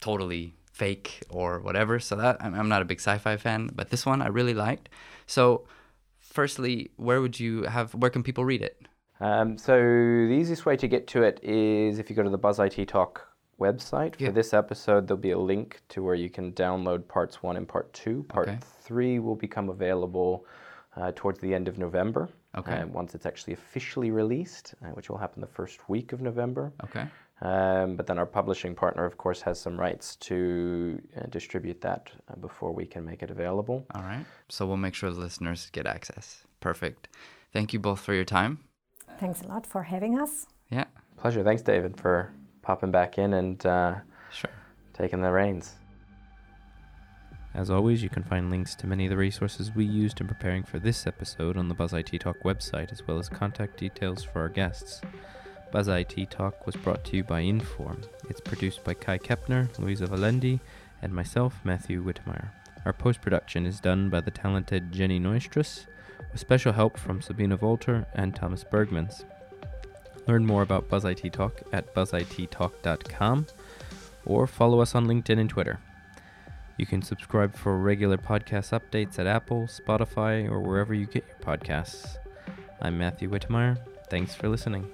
totally 0.00 0.54
fake 0.72 1.22
or 1.28 1.60
whatever. 1.60 2.00
So 2.00 2.16
that 2.16 2.38
I'm, 2.40 2.66
not 2.70 2.80
a 2.80 2.86
big 2.86 3.00
sci-fi 3.00 3.36
fan, 3.36 3.68
but 3.74 3.90
this 3.90 4.06
one 4.06 4.22
I 4.22 4.28
really 4.28 4.54
liked. 4.54 4.88
So, 5.26 5.66
firstly, 6.18 6.92
where 6.96 7.20
would 7.20 7.38
you 7.38 7.64
have? 7.64 7.94
Where 7.94 8.10
can 8.10 8.22
people 8.22 8.46
read 8.46 8.62
it? 8.62 8.88
Um, 9.20 9.58
so 9.58 9.74
the 9.74 10.36
easiest 10.40 10.64
way 10.64 10.78
to 10.78 10.88
get 10.88 11.06
to 11.08 11.24
it 11.24 11.40
is 11.42 11.98
if 11.98 12.08
you 12.08 12.16
go 12.16 12.22
to 12.22 12.30
the 12.30 12.38
Buzz 12.38 12.58
IT 12.58 12.88
Talk 12.88 13.35
website. 13.58 14.16
For 14.16 14.24
Yeah. 14.24 14.30
this 14.30 14.52
episode, 14.54 15.06
there'll 15.06 15.20
be 15.20 15.30
a 15.32 15.38
link 15.38 15.80
to 15.90 16.02
where 16.02 16.14
you 16.14 16.28
can 16.30 16.52
download 16.52 17.08
parts 17.08 17.42
one 17.42 17.56
and 17.56 17.66
part 17.66 17.92
two. 17.92 18.24
Part 18.24 18.48
Okay. 18.48 18.58
three 18.82 19.18
will 19.18 19.36
become 19.36 19.68
available 19.68 20.44
uh, 20.96 21.12
towards 21.14 21.40
the 21.40 21.54
end 21.54 21.68
of 21.68 21.78
November. 21.78 22.28
Okay. 22.56 22.80
uh, 22.80 22.86
once 22.86 23.14
it's 23.14 23.26
actually 23.26 23.52
officially 23.52 24.10
released, 24.10 24.74
uh, 24.82 24.86
which 24.96 25.10
will 25.10 25.18
happen 25.18 25.42
the 25.42 25.46
first 25.46 25.90
week 25.90 26.12
of 26.14 26.22
November. 26.22 26.72
Okay. 26.84 27.06
Um, 27.42 27.96
but 27.96 28.06
then 28.06 28.18
our 28.18 28.24
publishing 28.24 28.74
partner, 28.74 29.04
of 29.04 29.18
course, 29.18 29.42
has 29.42 29.60
some 29.60 29.78
rights 29.78 30.16
to 30.16 30.98
uh, 31.18 31.26
distribute 31.28 31.82
that 31.82 32.10
uh, 32.30 32.36
before 32.36 32.72
we 32.72 32.86
can 32.86 33.04
make 33.04 33.22
it 33.22 33.30
available. 33.30 33.84
All 33.94 34.00
right. 34.02 34.24
So 34.48 34.66
we'll 34.66 34.78
make 34.78 34.94
sure 34.94 35.10
the 35.10 35.20
listeners 35.20 35.68
get 35.70 35.86
access. 35.86 36.44
Perfect. 36.60 37.08
Thank 37.52 37.74
you 37.74 37.78
both 37.78 38.00
for 38.00 38.14
your 38.14 38.24
time. 38.24 38.60
Thanks 39.18 39.42
a 39.42 39.48
lot 39.48 39.66
for 39.66 39.82
having 39.82 40.18
us. 40.18 40.46
Yeah. 40.70 40.84
Pleasure. 41.18 41.44
Thanks, 41.44 41.60
David, 41.62 42.00
for 42.00 42.32
popping 42.66 42.90
back 42.90 43.16
in 43.16 43.32
and 43.32 43.64
uh, 43.64 43.94
Sure. 44.32 44.50
taking 44.92 45.22
the 45.22 45.30
reins. 45.30 45.76
As 47.54 47.70
always, 47.70 48.02
you 48.02 48.10
can 48.10 48.24
find 48.24 48.50
links 48.50 48.74
to 48.74 48.86
many 48.86 49.06
of 49.06 49.10
the 49.10 49.16
resources 49.16 49.70
we 49.74 49.84
used 49.84 50.20
in 50.20 50.26
preparing 50.26 50.62
for 50.64 50.78
this 50.78 51.06
episode 51.06 51.56
on 51.56 51.68
the 51.68 51.74
Buzz 51.74 51.92
IT 51.94 52.18
Talk 52.20 52.36
website, 52.44 52.92
as 52.92 53.06
well 53.06 53.18
as 53.18 53.28
contact 53.30 53.78
details 53.78 54.22
for 54.22 54.40
our 54.40 54.48
guests. 54.48 55.00
Buzz 55.72 55.88
IT 55.88 56.30
Talk 56.30 56.66
was 56.66 56.76
brought 56.76 57.04
to 57.04 57.16
you 57.16 57.24
by 57.24 57.40
Inform. 57.40 58.02
It's 58.28 58.40
produced 58.40 58.84
by 58.84 58.94
Kai 58.94 59.18
Kepner, 59.18 59.68
Louisa 59.78 60.06
Valendi, 60.06 60.60
and 61.00 61.14
myself, 61.14 61.60
Matthew 61.64 62.04
Wittemeier. 62.04 62.50
Our 62.84 62.92
post 62.92 63.22
production 63.22 63.64
is 63.64 63.80
done 63.80 64.10
by 64.10 64.20
the 64.20 64.30
talented 64.30 64.92
Jenny 64.92 65.18
Neustras, 65.20 65.86
with 66.32 66.40
special 66.40 66.72
help 66.72 66.98
from 66.98 67.22
Sabina 67.22 67.56
Volter 67.56 68.06
and 68.14 68.34
Thomas 68.34 68.64
Bergmans. 68.64 69.24
Learn 70.26 70.44
more 70.44 70.62
about 70.62 70.88
Buzz 70.88 71.04
IT 71.04 71.32
Talk 71.32 71.62
at 71.72 71.94
buzzittalk.com 71.94 73.46
or 74.24 74.46
follow 74.46 74.80
us 74.80 74.94
on 74.94 75.06
LinkedIn 75.06 75.38
and 75.38 75.48
Twitter. 75.48 75.78
You 76.76 76.84
can 76.84 77.00
subscribe 77.00 77.56
for 77.56 77.78
regular 77.78 78.18
podcast 78.18 78.78
updates 78.78 79.18
at 79.18 79.26
Apple, 79.26 79.62
Spotify, 79.62 80.50
or 80.50 80.60
wherever 80.60 80.92
you 80.92 81.06
get 81.06 81.24
your 81.26 81.56
podcasts. 81.56 82.16
I'm 82.80 82.98
Matthew 82.98 83.30
Wittemeier. 83.30 83.78
Thanks 84.10 84.34
for 84.34 84.48
listening. 84.48 84.92